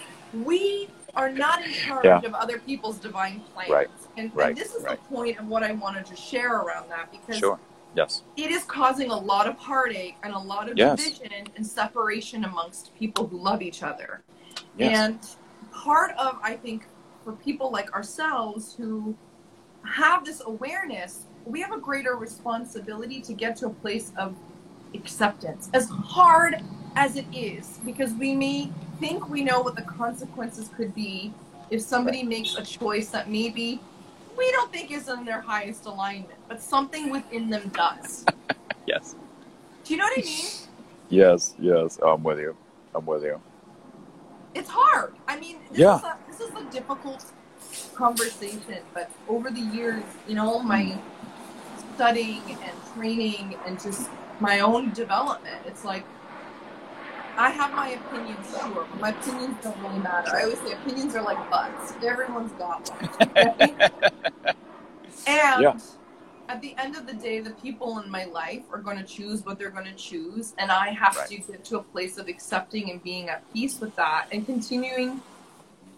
we 0.43 0.89
are 1.15 1.29
not 1.29 1.63
in 1.65 1.71
charge 1.71 2.05
Yeah. 2.05 2.19
of 2.19 2.33
other 2.33 2.59
people's 2.59 2.97
divine 2.97 3.41
plans. 3.53 3.69
Right. 3.69 3.89
And, 4.17 4.31
Right. 4.35 4.49
and 4.49 4.57
this 4.57 4.73
is 4.73 4.83
Right. 4.83 4.99
the 5.01 5.15
point 5.15 5.37
of 5.39 5.47
what 5.47 5.63
I 5.63 5.73
wanted 5.73 6.05
to 6.07 6.15
share 6.15 6.55
around 6.57 6.89
that 6.89 7.11
because 7.11 7.37
Sure. 7.37 7.59
Yes. 7.95 8.23
it 8.35 8.49
is 8.51 8.63
causing 8.63 9.11
a 9.11 9.17
lot 9.17 9.47
of 9.47 9.57
heartache 9.57 10.17
and 10.23 10.33
a 10.33 10.39
lot 10.39 10.69
of 10.69 10.77
Yes. 10.77 10.97
division 11.01 11.47
and 11.55 11.65
separation 11.65 12.43
amongst 12.43 12.93
people 12.95 13.27
who 13.27 13.37
love 13.37 13.61
each 13.61 13.83
other. 13.83 14.21
Yes. 14.77 14.97
And 14.97 15.19
part 15.75 16.15
of, 16.17 16.39
I 16.41 16.55
think, 16.55 16.85
for 17.23 17.33
people 17.33 17.71
like 17.71 17.93
ourselves 17.93 18.73
who 18.75 19.15
have 19.83 20.25
this 20.25 20.41
awareness, 20.45 21.25
we 21.45 21.61
have 21.61 21.71
a 21.71 21.79
greater 21.79 22.15
responsibility 22.15 23.21
to 23.21 23.33
get 23.33 23.55
to 23.57 23.67
a 23.67 23.69
place 23.69 24.11
of 24.17 24.35
acceptance, 24.93 25.69
as 25.73 25.89
hard 25.89 26.63
as 26.95 27.17
it 27.17 27.25
is, 27.33 27.79
because 27.85 28.13
we 28.13 28.33
may 28.35 28.71
think 28.99 29.29
we 29.29 29.43
know 29.43 29.61
what 29.61 29.75
the 29.75 29.81
consequences 29.81 30.69
could 30.75 30.95
be 30.95 31.33
if 31.69 31.81
somebody 31.81 32.23
makes 32.23 32.55
a 32.55 32.63
choice 32.63 33.09
that 33.09 33.29
maybe 33.29 33.79
we 34.37 34.51
don't 34.51 34.71
think 34.71 34.91
is 34.91 35.09
in 35.09 35.25
their 35.25 35.41
highest 35.41 35.85
alignment, 35.85 36.39
but 36.47 36.61
something 36.61 37.09
within 37.09 37.49
them 37.49 37.69
does. 37.69 38.25
Yes. 38.87 39.15
Do 39.83 39.93
you 39.95 39.97
know 39.97 40.05
what 40.05 40.19
I 40.19 40.21
mean? 40.21 40.45
Yes. 41.09 41.55
Yes. 41.57 41.97
I'm 42.05 42.21
with 42.21 42.37
you. 42.37 42.55
I'm 42.93 43.03
with 43.03 43.23
you. 43.23 43.41
It's 44.55 44.69
hard. 44.69 45.13
I 45.27 45.39
mean, 45.39 45.57
this 45.71 45.79
Yeah. 45.79 45.97
is 45.97 46.03
a, 46.03 46.17
this 46.27 46.39
is 46.39 46.55
a 46.55 46.63
difficult 46.71 47.23
conversation, 47.93 48.79
but 48.93 49.11
over 49.27 49.51
the 49.51 49.59
years, 49.61 50.03
you 50.27 50.35
know, 50.35 50.59
my 50.59 50.97
studying 51.95 52.41
and 52.63 52.73
training 52.95 53.57
and 53.65 53.79
just 53.79 54.09
my 54.39 54.61
own 54.61 54.91
development, 54.91 55.57
it's 55.65 55.83
like 55.83 56.05
I 57.37 57.49
have 57.49 57.73
my 57.73 57.89
opinions, 57.89 58.49
sure, 58.49 58.87
but 58.89 58.99
my 59.01 59.09
opinions 59.09 59.57
don't 59.61 59.77
really 59.81 59.99
matter. 59.99 60.29
I 60.35 60.43
always 60.43 60.59
say 60.61 60.71
opinions 60.71 61.15
are 61.15 61.21
like 61.23 61.37
butts. 61.49 61.93
Everyone's 62.01 62.51
got 62.53 62.89
one. 62.89 63.09
and 65.27 65.61
Yeah. 65.61 65.73
At 66.49 66.61
the 66.61 66.75
end 66.77 66.95
of 66.95 67.07
the 67.07 67.13
day, 67.13 67.39
the 67.39 67.51
people 67.51 67.99
in 67.99 68.09
my 68.09 68.25
life 68.25 68.63
are 68.71 68.79
going 68.79 68.97
to 68.97 69.03
choose 69.03 69.43
what 69.45 69.57
they're 69.57 69.71
going 69.71 69.85
to 69.85 69.95
choose, 69.95 70.53
and 70.59 70.71
I 70.71 70.89
have 70.89 71.15
Right. 71.15 71.27
to 71.29 71.37
get 71.37 71.65
to 71.65 71.79
a 71.79 71.83
place 71.83 72.17
of 72.17 72.27
accepting 72.27 72.91
and 72.91 73.01
being 73.03 73.29
at 73.29 73.51
peace 73.51 73.79
with 73.79 73.95
that, 73.95 74.27
and 74.31 74.45
continuing 74.45 75.21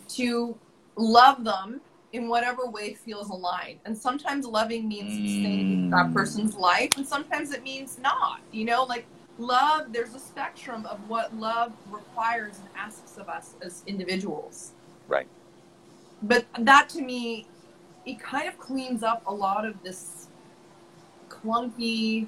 to 0.10 0.58
love 0.98 1.44
them 1.44 1.82
in 2.14 2.30
whatever 2.30 2.68
way 2.68 2.94
feels 2.94 3.30
aligned. 3.30 3.80
And 3.86 3.98
sometimes 3.98 4.46
loving 4.46 4.88
means 4.88 5.14
staying 5.14 5.72
in 5.84 5.90
that 5.92 6.08
Mm. 6.08 6.14
person's 6.14 6.56
life, 6.56 6.92
and 6.98 7.06
sometimes 7.08 7.52
it 7.52 7.64
means 7.64 7.98
not. 8.00 8.40
You 8.52 8.66
know, 8.66 8.84
like 8.84 9.08
love. 9.38 9.92
There's 9.94 10.16
a 10.16 10.20
spectrum 10.20 10.86
of 10.88 11.08
what 11.08 11.36
love 11.36 11.74
requires 11.90 12.60
and 12.60 12.70
asks 12.76 13.18
of 13.18 13.30
us 13.30 13.56
as 13.62 13.84
individuals 13.86 14.74
Right. 15.08 15.28
but 16.22 16.48
that 16.60 16.90
to 16.90 17.02
me 17.02 17.48
it 18.06 18.20
kind 18.20 18.48
of 18.48 18.58
cleans 18.58 19.04
up 19.04 19.22
a 19.28 19.34
lot 19.34 19.66
of 19.66 19.82
this 19.84 20.27
clunky 21.48 22.28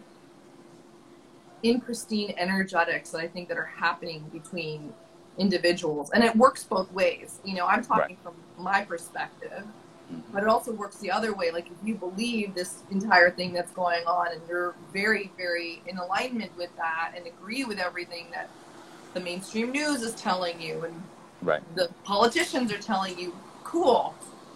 impristine 1.63 2.33
energetics 2.37 3.09
that 3.11 3.19
i 3.19 3.27
think 3.27 3.49
that 3.49 3.57
are 3.57 3.65
happening 3.65 4.23
between 4.31 4.93
individuals. 5.37 6.09
And 6.11 6.21
it 6.21 6.35
works 6.35 6.65
both 6.65 6.91
ways. 6.91 7.39
You 7.43 7.55
know 7.55 7.65
i'm 7.65 7.83
talking 7.83 8.17
from 8.23 8.35
my 8.57 8.83
perspective 8.83 9.63
mm-hmm. 10.11 10.19
but 10.33 10.43
it 10.43 10.49
also 10.49 10.71
works 10.73 10.97
the 10.97 11.11
other 11.11 11.33
way. 11.33 11.51
Like 11.51 11.67
if 11.67 11.77
you 11.83 11.95
believe 11.95 12.55
this 12.55 12.83
entire 12.91 13.31
thing 13.31 13.53
that's 13.53 13.71
going 13.71 14.05
on 14.05 14.27
and 14.33 14.41
you're 14.47 14.75
very 14.93 15.31
very 15.37 15.81
in 15.87 15.97
alignment 15.97 16.55
with 16.57 16.75
that 16.77 17.13
and 17.15 17.25
agree 17.27 17.63
with 17.63 17.79
everything 17.79 18.27
that 18.31 18.49
the 19.13 19.19
mainstream 19.19 19.71
news 19.71 20.01
is 20.01 20.13
telling 20.15 20.61
you 20.61 20.83
and 20.85 21.03
Right. 21.41 21.61
the 21.75 21.89
politicians 22.03 22.69
are 22.73 22.79
telling 22.79 23.17
you, 23.17 23.33
cool, 23.63 24.13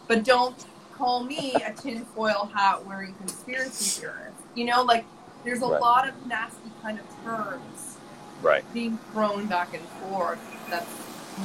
but 0.09 0.25
don't 0.25 0.65
call 0.91 1.23
me 1.23 1.53
a 1.55 1.71
tinfoil 1.73 2.51
hat 2.53 2.85
wearing 2.85 3.13
conspiracy 3.15 4.01
theorist. 4.01 4.42
You 4.55 4.65
know, 4.65 4.83
like 4.83 5.05
there's 5.43 5.61
a 5.61 5.67
Right. 5.67 5.81
lot 5.81 6.07
of 6.07 6.27
nasty 6.27 6.71
kind 6.81 6.99
of 6.99 7.05
terms 7.23 7.97
Right. 8.41 8.63
being 8.73 8.97
thrown 9.11 9.47
back 9.47 9.73
and 9.73 9.83
forth 10.09 10.39
that's 10.69 10.89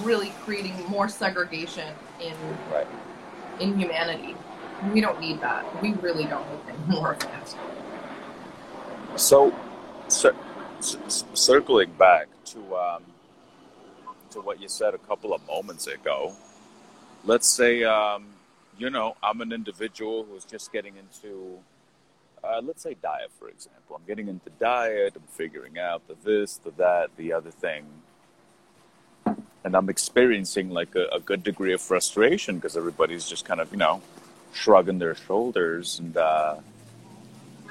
really 0.03 0.31
creating 0.45 0.75
more 0.89 1.09
segregation 1.09 1.95
in 2.21 2.35
Right. 2.73 2.87
in 3.61 3.79
humanity. 3.79 4.37
We 4.93 5.01
don't 5.01 5.21
need 5.21 5.41
that. 5.41 5.65
We 5.83 5.93
really 5.95 6.25
don't 6.25 6.49
need 6.51 6.61
any 6.69 6.79
more 7.01 7.13
of 7.13 7.19
that. 7.21 7.55
So, 9.17 9.53
c- 10.09 10.31
circling 11.35 11.91
back 11.99 12.29
to 12.47 12.77
um, 12.77 13.03
to 14.31 14.41
what 14.41 14.61
you 14.61 14.69
said 14.69 14.95
a 14.95 14.99
couple 14.99 15.35
of 15.35 15.45
moments 15.49 15.87
ago, 15.89 16.35
let's 17.25 17.49
say 17.49 17.83
um, 17.85 18.27
you 18.79 18.91
know 18.91 19.17
I'm 19.23 19.41
an 19.41 19.53
individual 19.53 20.25
who's 20.25 20.45
just 20.45 20.73
getting 20.73 20.95
into, 20.97 21.59
uh, 22.45 22.61
let's 22.63 22.83
say 22.83 22.95
diet, 23.03 23.31
for 23.39 23.49
example. 23.49 23.97
I'm 23.97 24.07
getting 24.07 24.29
into 24.29 24.51
diet. 24.59 25.15
I'm 25.17 25.23
figuring 25.29 25.79
out 25.79 26.07
the 26.09 26.17
this, 26.25 26.57
the 26.57 26.71
that, 26.73 27.11
the 27.17 27.33
other 27.33 27.51
thing, 27.51 27.85
and 29.65 29.75
I'm 29.77 29.89
experiencing 29.89 30.71
like 30.71 30.95
a, 30.95 31.07
a 31.13 31.21
good 31.21 31.43
degree 31.43 31.73
of 31.73 31.81
frustration 31.81 32.57
because 32.57 32.77
everybody's 32.77 33.29
just 33.29 33.45
kind 33.45 33.61
of 33.61 33.71
you 33.73 33.79
know 33.79 34.03
shrugging 34.53 34.99
their 34.99 35.15
shoulders 35.15 35.99
and. 35.99 36.17
Uh, 36.17 36.57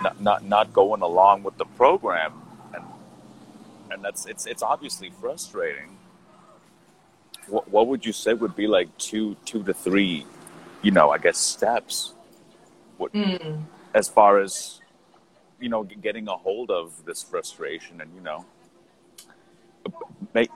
not, 0.02 0.22
not 0.22 0.46
not 0.46 0.74
going 0.74 1.02
along 1.02 1.44
with 1.44 1.58
the 1.58 1.66
program 1.66 2.34
and 2.74 2.84
and 3.92 4.04
that's 4.04 4.26
it's 4.28 4.46
it's 4.46 4.62
obviously 4.62 5.12
frustrating 5.20 5.98
what, 7.48 7.68
what 7.70 7.88
would 7.88 8.06
you 8.06 8.14
say 8.14 8.34
would 8.34 8.56
be 8.56 8.68
like 8.68 8.96
two 8.98 9.36
two 9.46 9.64
to 9.64 9.74
three 9.74 10.26
you 10.84 10.92
know 10.92 11.10
i 11.10 11.18
guess 11.18 11.38
steps 11.38 12.14
Mm. 13.00 13.62
As 13.98 14.08
far 14.08 14.40
as 14.40 14.80
you 15.60 15.70
know 15.70 15.84
getting 15.84 16.28
a 16.28 16.38
hold 16.38 16.70
of 16.70 17.04
this 17.06 17.24
frustration 17.24 18.00
and 18.02 18.14
you 18.14 18.22
know 18.22 18.46
make, 20.34 20.52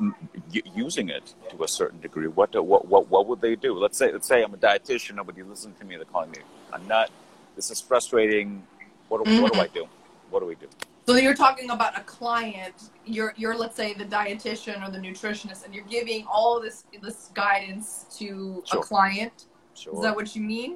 using 0.75 1.09
it 1.09 1.33
to 1.49 1.63
a 1.63 1.67
certain 1.67 1.99
degree 1.99 2.27
what, 2.27 2.51
do- 2.51 2.61
what 2.61 2.87
what 2.87 3.09
what 3.09 3.25
would 3.27 3.41
they 3.41 3.55
do 3.55 3.73
let's 3.77 3.97
say 3.97 4.11
let's 4.11 4.27
say 4.27 4.43
i'm 4.43 4.53
a 4.53 4.57
dietitian 4.57 5.15
nobody 5.15 5.41
listens 5.41 5.77
to 5.79 5.85
me 5.85 5.95
they're 5.95 6.05
calling 6.05 6.29
me 6.31 6.37
a 6.73 6.79
nut 6.79 7.09
this 7.55 7.71
is 7.71 7.81
frustrating 7.81 8.61
what 9.09 9.23
do, 9.25 9.41
what 9.41 9.51
do 9.51 9.59
mm-hmm. 9.59 9.71
i 9.71 9.79
do 9.79 9.87
what 10.29 10.39
do 10.41 10.45
we 10.45 10.55
do 10.55 10.67
So 11.07 11.15
you're 11.15 11.39
talking 11.47 11.71
about 11.71 11.93
a 11.97 12.03
client. 12.17 12.77
You're 13.15 13.33
you're 13.41 13.57
let's 13.63 13.77
say 13.81 13.87
the 14.03 14.09
dietitian 14.17 14.77
or 14.85 14.89
the 14.95 15.01
nutritionist, 15.07 15.65
and 15.65 15.73
you're 15.75 15.89
giving 15.97 16.21
all 16.35 16.53
this 16.65 16.77
this 17.05 17.19
guidance 17.33 18.05
to 18.19 18.27
Sure. 18.69 18.79
a 18.79 18.83
client. 18.91 19.37
sure 19.81 19.93
Is 19.95 20.01
that 20.05 20.15
what 20.15 20.27
you 20.35 20.43
mean? 20.55 20.71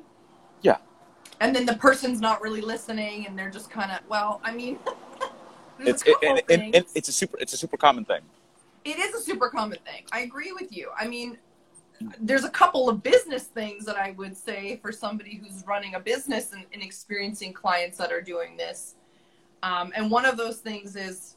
Yeah. 0.70 0.80
And 1.42 1.56
then 1.56 1.66
the 1.66 1.76
person's 1.76 2.22
not 2.22 2.42
really 2.42 2.62
listening, 2.62 3.28
and 3.28 3.38
they're 3.38 3.50
just 3.50 3.70
kind 3.70 3.92
of 3.92 4.00
well. 4.08 4.42
I 4.44 4.54
mean, 4.54 4.80
it's 5.80 6.04
a 6.06 6.10
it, 6.10 6.18
and, 6.22 6.42
and, 6.50 6.76
and 6.76 6.86
it's 6.96 7.10
a 7.10 7.12
super 7.12 7.38
it's 7.40 7.54
a 7.54 7.58
super 7.58 7.78
common 7.78 8.06
thing 8.06 8.22
it 8.86 9.00
is 9.00 9.16
a 9.16 9.20
super 9.20 9.50
common 9.50 9.80
thing. 9.80 10.04
I 10.12 10.22
agree 10.22 10.54
with 10.54 10.76
you. 10.76 10.92
I 10.98 11.08
mean, 11.08 11.38
there's 12.22 12.44
a 12.44 12.50
couple 12.50 12.88
of 12.88 13.02
business 13.02 13.46
things 13.46 13.84
that 13.86 13.98
I 13.98 14.12
would 14.12 14.38
say 14.38 14.78
for 14.82 14.92
somebody 14.92 15.42
who's 15.44 15.66
running 15.66 15.96
a 15.96 16.00
business 16.00 16.54
and, 16.54 16.64
and 16.72 16.84
experiencing 16.84 17.52
clients 17.52 17.98
that 17.98 18.12
are 18.12 18.22
doing 18.22 18.56
this. 18.56 18.96
Um, 19.64 19.92
and 19.96 20.12
one 20.12 20.26
of 20.26 20.38
those 20.38 20.60
things 20.60 20.96
is, 20.96 21.36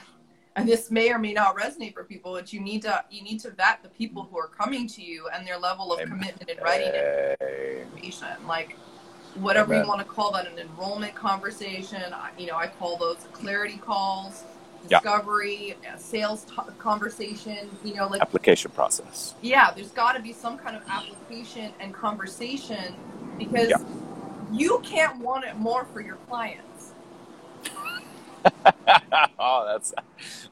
and 0.56 0.68
this 0.68 0.90
may 0.90 1.10
or 1.10 1.18
may 1.18 1.32
not 1.32 1.56
resonate 1.56 1.94
for 1.94 2.04
people, 2.04 2.34
but 2.34 2.52
you 2.52 2.60
need 2.60 2.82
to 2.82 3.02
you 3.10 3.22
need 3.22 3.40
to 3.40 3.50
vet 3.50 3.82
the 3.82 3.88
people 3.88 4.28
who 4.30 4.38
are 4.38 4.48
coming 4.48 4.86
to 4.88 5.02
you 5.02 5.28
and 5.32 5.46
their 5.46 5.56
level 5.56 5.92
of 5.92 6.00
commitment 6.00 6.50
and 6.50 6.60
readiness. 6.60 7.36
Like 8.46 8.76
whatever 9.36 9.74
you 9.74 9.86
want 9.86 10.00
to 10.00 10.04
call 10.06 10.32
that, 10.32 10.46
an 10.46 10.58
enrollment 10.58 11.14
conversation. 11.14 12.02
I, 12.12 12.30
you 12.38 12.46
know, 12.46 12.56
I 12.56 12.66
call 12.66 12.96
those 12.96 13.18
clarity 13.32 13.76
calls, 13.78 14.44
discovery, 14.88 15.76
a 15.94 15.98
sales 15.98 16.44
t- 16.44 16.54
conversation. 16.78 17.68
You 17.84 17.94
know, 17.94 18.08
like 18.08 18.20
application 18.22 18.70
process 18.72 19.34
yeah, 19.42 19.70
there's 19.72 19.90
got 19.90 20.12
to 20.16 20.22
be 20.22 20.32
some 20.32 20.58
kind 20.58 20.76
of 20.76 20.82
application 20.88 21.72
and 21.80 21.94
conversation 21.94 22.94
because 23.38 23.70
Yeah. 23.70 23.78
you 24.52 24.80
can't 24.82 25.18
want 25.18 25.44
it 25.44 25.56
more 25.56 25.84
for 25.92 26.00
your 26.00 26.16
clients. 26.28 26.92
oh 29.38 29.64
that's 29.66 29.92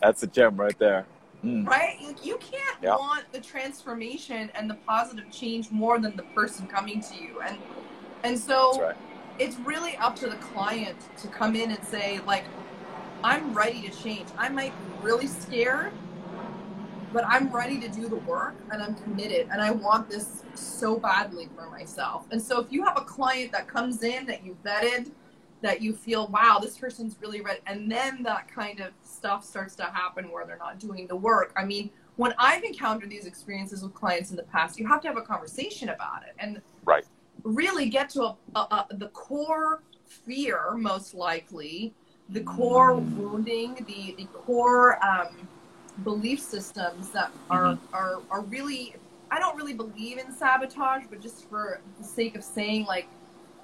that's 0.01 0.23
a 0.23 0.27
gem 0.27 0.57
right 0.57 0.79
there 0.79 1.07
Mm. 1.45 1.65
right? 1.69 1.97
Like 2.05 2.27
you 2.27 2.37
can't 2.39 2.79
Yeah. 2.83 2.97
want 2.97 3.25
the 3.33 3.39
transformation 3.41 4.51
and 4.57 4.69
the 4.69 4.75
positive 4.75 5.31
change 5.31 5.71
more 5.71 6.01
than 6.01 6.17
the 6.17 6.25
person 6.35 6.67
coming 6.67 7.01
to 7.01 7.15
you, 7.15 7.41
and 7.47 7.57
and 8.25 8.39
so 8.39 8.81
right. 8.81 8.97
it's 9.39 9.57
really 9.59 9.97
up 9.97 10.17
to 10.17 10.29
the 10.29 10.37
client 10.37 10.97
to 11.19 11.29
come 11.29 11.55
in 11.55 11.71
and 11.71 11.85
say 11.85 12.21
like, 12.27 12.45
I'm 13.23 13.53
ready 13.53 13.83
to 13.89 13.91
change. 13.91 14.29
I 14.37 14.49
might 14.49 14.73
be 14.73 15.07
really 15.07 15.27
scared, 15.27 15.93
but 17.13 17.25
I'm 17.27 17.49
ready 17.51 17.81
to 17.81 17.89
do 17.89 18.09
the 18.09 18.17
work 18.17 18.55
and 18.71 18.83
I'm 18.83 18.95
committed 18.97 19.49
and 19.51 19.61
I 19.61 19.71
want 19.71 20.09
this 20.09 20.43
so 20.55 20.99
badly 20.99 21.49
for 21.55 21.69
myself. 21.71 22.27
And 22.31 22.41
so 22.41 22.61
if 22.61 22.71
you 22.71 22.85
have 22.85 22.97
a 22.97 23.05
client 23.05 23.53
that 23.53 23.67
comes 23.67 24.03
in 24.03 24.27
that 24.27 24.45
you 24.45 24.57
vetted, 24.65 25.11
that 25.61 25.81
you 25.83 25.93
feel, 25.93 26.29
wow, 26.29 26.59
this 26.61 26.79
person's 26.79 27.17
really 27.21 27.41
ready, 27.41 27.61
and 27.67 27.91
then 27.91 28.23
that 28.23 28.47
kind 28.53 28.81
of 28.81 28.93
stuff 29.03 29.45
starts 29.45 29.75
to 29.77 29.85
happen 29.85 30.31
where 30.31 30.47
they're 30.47 30.57
not 30.59 30.79
doing 30.79 31.07
the 31.09 31.17
work. 31.17 31.53
I 31.57 31.65
mean, 31.65 31.91
when 32.17 32.33
I've 32.39 32.63
encountered 32.63 33.11
these 33.11 33.27
experiences 33.27 33.83
with 33.83 33.95
clients 33.95 34.31
in 34.31 34.37
the 34.37 34.45
past, 34.45 34.79
you 34.79 34.87
have 34.87 35.01
to 35.03 35.09
have 35.09 35.17
a 35.17 35.23
conversation 35.23 35.89
about 35.89 36.23
it 36.23 36.35
and 36.39 36.61
Right. 36.85 37.05
Really 37.45 37.89
get 37.89 38.11
to 38.11 38.23
a, 38.23 38.37
a, 38.55 38.59
a, 38.59 38.87
the 38.93 39.09
core 39.09 39.83
fear, 40.07 40.73
most 40.77 41.15
likely, 41.15 41.93
the 42.31 42.41
core 42.41 42.95
wounding, 42.97 43.75
the, 43.87 44.15
the 44.19 44.27
core 44.33 45.03
um, 45.05 45.49
belief 46.05 46.41
systems 46.41 47.11
that 47.11 47.31
are, 47.51 47.79
are, 47.93 48.21
are 48.31 48.43
really, 48.43 48.95
I 49.31 49.39
don't 49.39 49.57
really 49.57 49.75
believe 49.75 50.19
in 50.19 50.33
sabotage, 50.33 51.05
but 51.09 51.21
just 51.21 51.49
for 51.49 51.81
the 51.99 52.05
sake 52.05 52.37
of 52.37 52.45
saying, 52.45 52.85
like, 52.85 53.09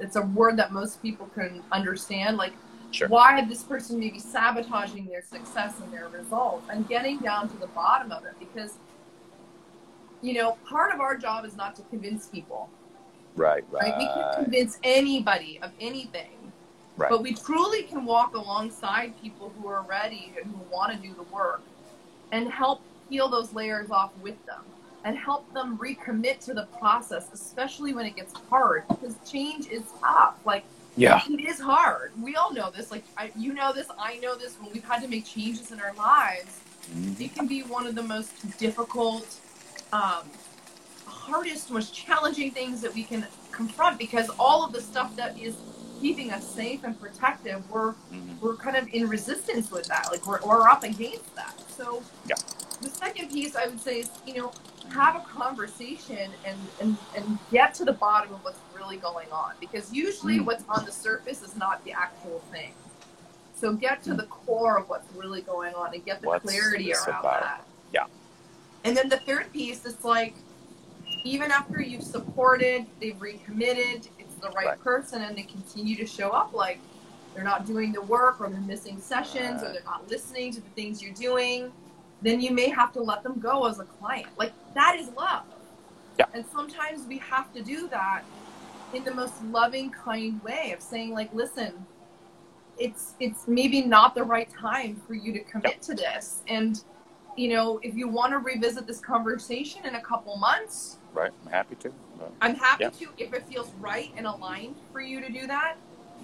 it's 0.00 0.16
a 0.16 0.22
word 0.22 0.56
that 0.56 0.72
most 0.72 1.02
people 1.02 1.26
can 1.34 1.62
understand. 1.72 2.36
Like, 2.36 2.52
Sure. 2.94 3.08
why 3.08 3.44
this 3.44 3.64
person 3.64 3.98
may 3.98 4.10
be 4.10 4.20
sabotaging 4.20 5.06
their 5.06 5.22
success 5.22 5.74
and 5.82 5.92
their 5.92 6.08
results 6.10 6.64
and 6.70 6.86
getting 6.88 7.18
down 7.18 7.48
to 7.48 7.56
the 7.56 7.66
bottom 7.68 8.12
of 8.12 8.24
it 8.24 8.34
because 8.38 8.74
you 10.22 10.32
know 10.32 10.52
part 10.64 10.94
of 10.94 11.00
our 11.00 11.16
job 11.16 11.44
is 11.44 11.56
not 11.56 11.74
to 11.74 11.82
convince 11.90 12.28
people 12.28 12.70
Right. 13.36 13.64
right, 13.70 13.82
Right. 13.82 13.98
we 13.98 14.06
can't 14.06 14.44
convince 14.44 14.78
anybody 14.84 15.58
of 15.62 15.70
anything 15.80 16.30
Right. 16.96 17.10
but 17.10 17.22
we 17.22 17.34
truly 17.34 17.82
can 17.82 18.04
walk 18.04 18.34
alongside 18.36 19.20
people 19.20 19.52
who 19.58 19.66
are 19.68 19.82
ready 19.82 20.32
and 20.40 20.50
who 20.50 20.58
want 20.72 20.92
to 20.92 20.98
do 20.98 21.12
the 21.14 21.24
work 21.24 21.62
and 22.30 22.48
help 22.48 22.80
peel 23.08 23.28
those 23.28 23.52
layers 23.52 23.90
off 23.90 24.12
with 24.22 24.44
them 24.46 24.62
and 25.04 25.18
help 25.18 25.52
them 25.52 25.76
recommit 25.78 26.38
to 26.46 26.54
the 26.54 26.66
process 26.78 27.26
especially 27.32 27.92
when 27.92 28.06
it 28.06 28.14
gets 28.16 28.32
hard 28.48 28.84
because 28.88 29.16
change 29.28 29.68
is 29.68 29.82
tough 30.00 30.36
like 30.44 30.64
yeah. 30.96 31.20
it 31.28 31.40
is 31.40 31.58
hard. 31.58 32.12
We 32.22 32.36
all 32.36 32.52
know 32.52 32.70
this. 32.70 32.92
Like 32.92 33.02
I, 33.16 33.32
you 33.36 33.52
know 33.52 33.72
this, 33.72 33.88
I 33.98 34.16
know 34.18 34.36
this. 34.36 34.54
When 34.60 34.72
we've 34.72 34.84
had 34.84 35.02
to 35.02 35.08
make 35.08 35.24
changes 35.24 35.72
in 35.72 35.80
our 35.80 35.92
lives, 35.94 36.60
Mhm. 36.94 37.20
it 37.20 37.34
can 37.34 37.48
be 37.48 37.62
one 37.64 37.84
of 37.88 37.96
the 37.96 38.02
most 38.04 38.30
difficult, 38.58 39.26
um, 39.92 40.22
hardest, 41.28 41.70
most 41.70 41.94
challenging 41.94 42.50
things 42.50 42.80
that 42.82 42.94
we 42.94 43.02
can 43.02 43.26
confront 43.50 43.98
because 43.98 44.28
all 44.38 44.64
of 44.64 44.72
the 44.72 44.80
stuff 44.80 45.14
that 45.16 45.38
is 45.38 45.54
keeping 46.00 46.30
us 46.30 46.46
safe 46.46 46.84
and 46.84 47.00
protective, 47.00 47.68
we're 47.70 47.92
Mhm. 48.12 48.38
we're 48.40 48.56
kind 48.56 48.76
of 48.76 48.86
in 48.92 49.08
resistance 49.08 49.70
with 49.70 49.86
that. 49.86 50.08
Like 50.10 50.26
we're, 50.26 50.40
we're 50.42 50.68
up 50.68 50.82
against 50.82 51.34
that. 51.34 51.54
So 51.76 52.02
Yeah. 52.26 52.34
the 52.82 52.90
second 52.90 53.30
piece 53.30 53.56
I 53.56 53.66
would 53.66 53.80
say 53.80 54.00
is, 54.00 54.10
you 54.26 54.34
know, 54.34 54.52
have 54.90 55.16
a 55.16 55.20
conversation 55.20 56.30
and, 56.44 56.58
and, 56.80 56.96
and 57.16 57.38
get 57.50 57.72
to 57.76 57.84
the 57.86 57.92
bottom 57.94 58.34
of 58.34 58.44
what's 58.44 58.58
really 58.76 58.98
going 58.98 59.30
on. 59.32 59.52
Because 59.60 59.90
usually 59.92 60.40
Mm. 60.40 60.44
what's 60.46 60.64
on 60.68 60.84
the 60.84 60.92
surface 60.92 61.40
is 61.42 61.56
not 61.56 61.82
the 61.84 61.92
actual 61.92 62.42
thing. 62.52 62.74
So 63.58 63.72
get 63.72 64.02
to 64.02 64.12
the 64.14 64.24
core 64.24 64.76
of 64.76 64.88
what's 64.90 65.10
really 65.14 65.40
going 65.40 65.74
on 65.74 65.94
and 65.94 66.04
get 66.04 66.20
the 66.20 66.26
What's 66.26 66.44
clarity 66.44 66.92
around 66.92 67.20
about? 67.20 67.40
that. 67.40 67.64
Yeah. 67.92 68.06
And 68.84 68.94
then 68.94 69.08
the 69.08 69.18
third 69.20 69.50
piece 69.54 69.86
is 69.86 70.04
like, 70.04 70.34
even 71.24 71.50
after 71.50 71.80
you've 71.80 72.02
supported, 72.02 72.86
they've 73.00 73.20
recommitted, 73.20 74.08
it's 74.18 74.34
the 74.36 74.50
right, 74.50 74.66
Right. 74.66 74.80
person, 74.80 75.22
and 75.22 75.36
they 75.36 75.42
continue 75.42 75.96
to 75.96 76.06
show 76.06 76.30
up 76.30 76.52
like 76.52 76.78
they're 77.34 77.42
not 77.42 77.66
doing 77.66 77.92
the 77.92 78.02
work 78.02 78.40
or 78.40 78.48
they're 78.48 78.60
missing 78.60 79.00
sessions 79.00 79.62
or 79.62 79.72
they're 79.72 79.82
not 79.84 80.08
listening 80.08 80.52
to 80.52 80.60
the 80.60 80.68
things 80.70 81.02
you're 81.02 81.14
doing, 81.14 81.72
then 82.22 82.40
you 82.40 82.52
may 82.52 82.68
have 82.68 82.92
to 82.92 83.00
let 83.02 83.22
them 83.22 83.40
go 83.40 83.66
as 83.66 83.80
a 83.80 83.84
client. 83.84 84.28
Like 84.38 84.52
that 84.74 84.96
is 84.96 85.08
love. 85.16 85.44
Yeah. 86.18 86.26
And 86.34 86.44
sometimes 86.46 87.06
we 87.06 87.18
have 87.18 87.52
to 87.54 87.62
do 87.62 87.88
that 87.88 88.22
in 88.92 89.02
the 89.02 89.12
most 89.12 89.42
loving, 89.46 89.90
kind 89.90 90.40
way 90.44 90.72
of 90.72 90.80
saying, 90.80 91.12
like, 91.12 91.32
listen, 91.34 91.72
it's 92.78 93.14
it's 93.18 93.48
maybe 93.48 93.82
not 93.82 94.14
the 94.14 94.22
right 94.22 94.48
time 94.52 95.00
for 95.06 95.14
you 95.14 95.32
to 95.32 95.40
commit 95.40 95.82
to 95.82 95.94
this. 95.94 96.42
And 96.48 96.82
you 97.36 97.48
know, 97.48 97.80
if 97.82 97.96
you 97.96 98.06
want 98.06 98.30
to 98.32 98.38
revisit 98.38 98.86
this 98.86 99.00
conversation 99.00 99.84
in 99.86 99.96
a 99.96 100.00
couple 100.00 100.36
months, 100.36 100.98
Right. 101.14 101.30
I'm 101.46 101.52
happy 101.52 101.76
to. 101.76 101.92
But- 102.18 102.32
I'm 102.42 102.54
happy 102.56 102.84
Yeah. 102.84 102.90
to 102.90 103.08
if 103.16 103.32
it 103.32 103.46
feels 103.46 103.70
right 103.80 104.12
and 104.16 104.26
aligned 104.26 104.74
for 104.92 105.00
you 105.00 105.20
to 105.20 105.30
do 105.30 105.46
that, 105.46 105.76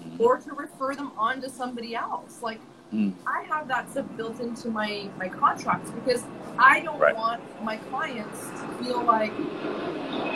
Mhm. 0.03 0.19
or 0.19 0.37
to 0.37 0.53
refer 0.53 0.93
them 0.95 1.11
on 1.17 1.41
to 1.41 1.49
somebody 1.49 1.95
else. 1.95 2.41
Like 2.41 2.59
Mm. 2.93 3.13
I 3.25 3.43
have 3.43 3.69
that 3.69 3.89
stuff 3.89 4.05
built 4.17 4.39
into 4.41 4.69
my 4.69 5.07
my 5.17 5.29
contracts 5.29 5.89
because 5.91 6.23
I 6.59 6.81
don't 6.81 6.99
Right. 6.99 7.15
want 7.15 7.41
my 7.63 7.77
clients 7.77 8.49
to 8.49 8.67
feel 8.83 9.01
like 9.01 9.31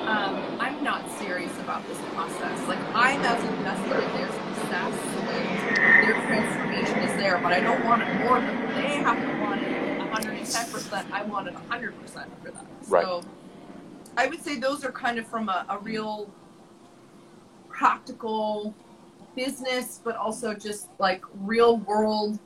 um, 0.08 0.58
I'm 0.60 0.82
not 0.84 1.02
serious 1.20 1.52
about 1.60 1.86
this 1.88 1.98
process. 2.14 2.68
Like 2.68 2.80
I'm 2.94 3.20
as 3.22 3.44
invested 3.44 4.04
in 4.04 4.14
their 4.18 4.32
success 4.32 4.94
and 5.18 5.78
their 6.08 6.14
transformation 6.28 7.00
is 7.00 7.18
there, 7.18 7.40
but 7.40 7.52
I 7.52 7.60
don't 7.60 7.84
want 7.84 8.04
it 8.04 8.14
more 8.24 8.40
than 8.40 8.68
they 8.76 8.96
have 9.04 9.20
to 9.20 9.42
want 9.44 9.62
it 9.64 10.00
110. 10.00 10.72
percent 10.72 11.08
I 11.12 11.24
want 11.24 11.48
it 11.48 11.56
100 11.56 12.00
percent 12.02 12.30
for 12.44 12.52
them. 12.52 12.68
Right. 12.88 13.04
So 13.04 13.22
I 14.18 14.28
would 14.28 14.42
say 14.44 14.60
those 14.60 14.84
are 14.86 14.92
kind 14.92 15.18
of 15.20 15.28
from 15.28 15.50
a, 15.50 15.66
a 15.70 15.78
real 15.80 16.30
practical 17.70 18.74
business, 19.36 20.00
but 20.04 20.16
also 20.16 20.54
just 20.54 20.88
like 21.00 21.24
real 21.42 21.78
world, 21.80 22.40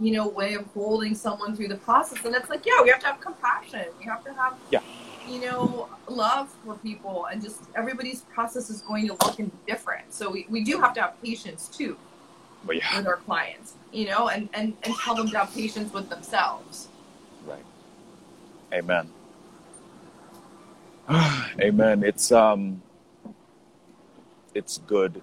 you 0.00 0.12
know, 0.12 0.26
way 0.28 0.54
of 0.54 0.66
holding 0.74 1.14
someone 1.14 1.54
through 1.54 1.68
the 1.68 1.76
process. 1.76 2.24
And 2.24 2.34
it's 2.34 2.50
like, 2.50 2.66
yeah, 2.66 2.82
we 2.82 2.90
have 2.90 3.00
to 3.00 3.06
have 3.06 3.20
compassion. 3.20 3.86
We 3.98 4.04
have 4.06 4.24
to 4.24 4.32
have, 4.34 4.54
Yeah. 4.70 4.80
you 5.28 5.40
know, 5.40 5.88
love 6.08 6.52
for 6.64 6.74
people. 6.74 7.26
And 7.26 7.40
just 7.40 7.60
everybody's 7.76 8.22
process 8.22 8.68
is 8.70 8.80
going 8.80 9.06
to 9.06 9.12
look 9.12 9.38
and 9.38 9.50
be 9.52 9.72
different. 9.72 10.12
So 10.12 10.30
we, 10.30 10.46
we 10.48 10.64
do 10.64 10.80
have 10.80 10.94
to 10.94 11.00
have 11.02 11.22
patience 11.22 11.68
too 11.68 11.96
But 12.64 12.76
yeah. 12.76 12.96
with 12.96 13.06
our 13.06 13.16
clients, 13.16 13.74
you 13.92 14.06
know, 14.06 14.28
and, 14.28 14.48
and, 14.52 14.76
and 14.82 14.94
tell 14.96 15.14
them 15.14 15.30
to 15.30 15.38
have 15.38 15.54
patience 15.54 15.92
with 15.92 16.08
themselves. 16.08 16.88
Right. 17.46 17.64
Amen. 18.72 19.10
Amen. 21.60 22.02
It's 22.02 22.32
um 22.32 22.82
it's 24.54 24.78
good. 24.78 25.22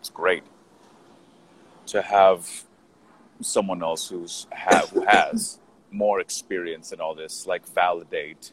It's 0.00 0.08
great 0.10 0.44
to 1.86 2.00
have 2.00 2.64
someone 3.40 3.82
else 3.82 4.08
who's 4.08 4.46
have 4.52 4.88
who 4.90 5.04
has 5.04 5.58
more 5.90 6.20
experience 6.20 6.92
in 6.92 7.00
all 7.00 7.14
this 7.14 7.46
like 7.46 7.66
validate 7.74 8.52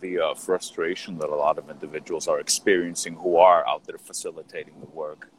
the 0.00 0.18
uh, 0.18 0.34
frustration 0.34 1.18
that 1.18 1.28
a 1.28 1.34
lot 1.36 1.58
of 1.58 1.68
individuals 1.70 2.26
are 2.26 2.40
experiencing 2.40 3.14
who 3.16 3.36
are 3.36 3.66
out 3.68 3.84
there 3.84 3.98
facilitating 3.98 4.74
the 4.80 4.86
work. 4.86 5.30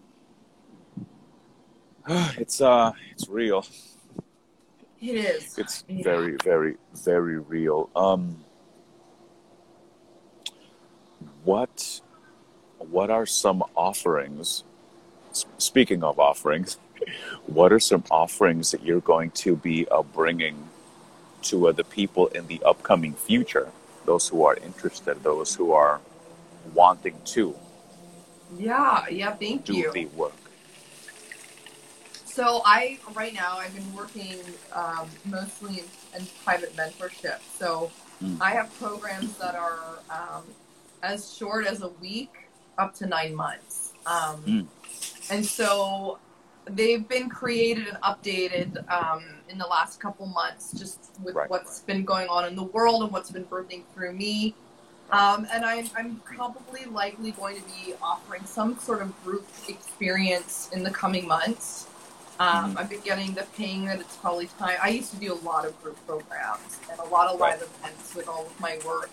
It's 2.38 2.62
uh 2.62 2.93
it's 3.12 3.27
real. 3.27 3.65
It 5.01 5.15
is. 5.15 5.58
It's 5.58 5.84
Yeah. 5.88 6.04
very, 6.04 6.38
very, 6.43 6.75
very 6.93 7.39
real. 7.39 7.89
Um, 7.95 8.45
what, 11.43 12.01
what 12.77 13.10
are 13.10 13.25
some 13.25 13.63
offerings? 13.75 14.63
Speaking 15.58 16.04
of 16.04 16.19
offerings, 16.19 16.77
what 17.47 17.71
are 17.71 17.80
some 17.80 18.04
offerings 18.12 18.71
that 18.71 18.84
you're 18.84 19.01
going 19.01 19.32
to 19.32 19.56
be 19.56 19.88
uh, 19.89 20.04
bringing 20.04 20.69
to 21.43 21.67
uh, 21.69 21.71
the 21.71 21.84
people 21.84 22.27
in 22.27 22.47
the 22.47 22.62
upcoming 22.63 23.13
future? 23.13 23.71
Those 24.06 24.27
who 24.27 24.43
are 24.45 24.56
interested, 24.58 25.23
those 25.23 25.56
who 25.56 25.71
are 25.73 26.01
wanting 26.73 27.15
to 27.25 27.56
Yeah. 28.58 29.06
Yeah. 29.10 29.34
Thank 29.36 29.65
do 29.65 29.73
you. 29.73 29.91
the 29.91 30.06
work. 30.08 30.34
So 32.25 32.62
I 32.65 32.97
right 33.13 33.34
now 33.34 33.58
I've 33.58 33.73
been 33.75 33.93
working 33.95 34.38
um, 34.73 35.08
mostly 35.25 35.80
in, 35.80 35.86
in 36.19 36.27
private 36.43 36.75
mentorship. 36.75 37.39
So 37.58 37.91
Mm. 38.21 38.38
I 38.39 38.51
have 38.51 38.71
programs 38.77 39.36
that 39.39 39.56
are 39.56 39.80
um, 40.12 40.43
as 41.04 41.34
short 41.36 41.66
as 41.68 41.82
a 41.82 41.90
week 41.90 42.32
up 42.78 42.94
to 42.96 43.06
nine 43.06 43.34
months, 43.36 43.94
um, 44.06 44.44
Mm. 44.46 44.68
and 45.30 45.46
so 45.46 46.20
they've 46.66 47.08
been 47.08 47.30
created 47.30 47.88
and 47.88 47.98
updated 48.02 48.70
um, 48.92 49.24
in 49.50 49.58
the 49.58 49.66
last 49.66 50.00
couple 50.00 50.26
months, 50.28 50.72
just 50.74 51.00
with 51.24 51.36
Right. 51.36 51.50
what's 51.50 51.80
been 51.82 52.06
going 52.06 52.28
on 52.30 52.46
in 52.46 52.56
the 52.56 52.64
world 52.64 53.04
and 53.04 53.12
what's 53.12 53.32
been 53.32 53.46
birthing 53.46 53.84
through 53.94 54.14
me. 54.14 54.56
Um, 55.12 55.46
and 55.52 55.66
I'm, 55.66 55.90
I'm 55.98 56.22
probably 56.24 56.86
likely 56.86 57.32
going 57.32 57.58
to 57.58 57.64
be 57.64 57.94
offering 58.02 58.46
some 58.46 58.80
sort 58.80 59.02
of 59.02 59.24
group 59.26 59.46
experience 59.68 60.70
in 60.72 60.84
the 60.84 60.92
coming 60.92 61.28
months 61.28 61.88
Um, 62.40 62.76
I've 62.80 62.90
been 62.90 63.02
getting 63.02 63.34
the 63.36 63.44
ping 63.56 63.86
that 63.86 64.00
it's 64.00 64.16
probably 64.18 64.48
time. 64.58 64.78
I 64.82 64.90
used 64.90 65.12
to 65.12 65.18
do 65.18 65.32
a 65.32 65.40
lot 65.46 65.64
of 65.64 65.80
group 65.84 65.96
programs 66.08 66.80
and 66.90 67.00
a 67.00 67.06
lot 67.06 67.28
of 67.28 67.40
live 67.40 67.60
Right. 67.62 67.70
events 67.70 68.16
with 68.16 68.28
all 68.28 68.48
of 68.48 68.60
my 68.60 68.80
work. 68.84 69.12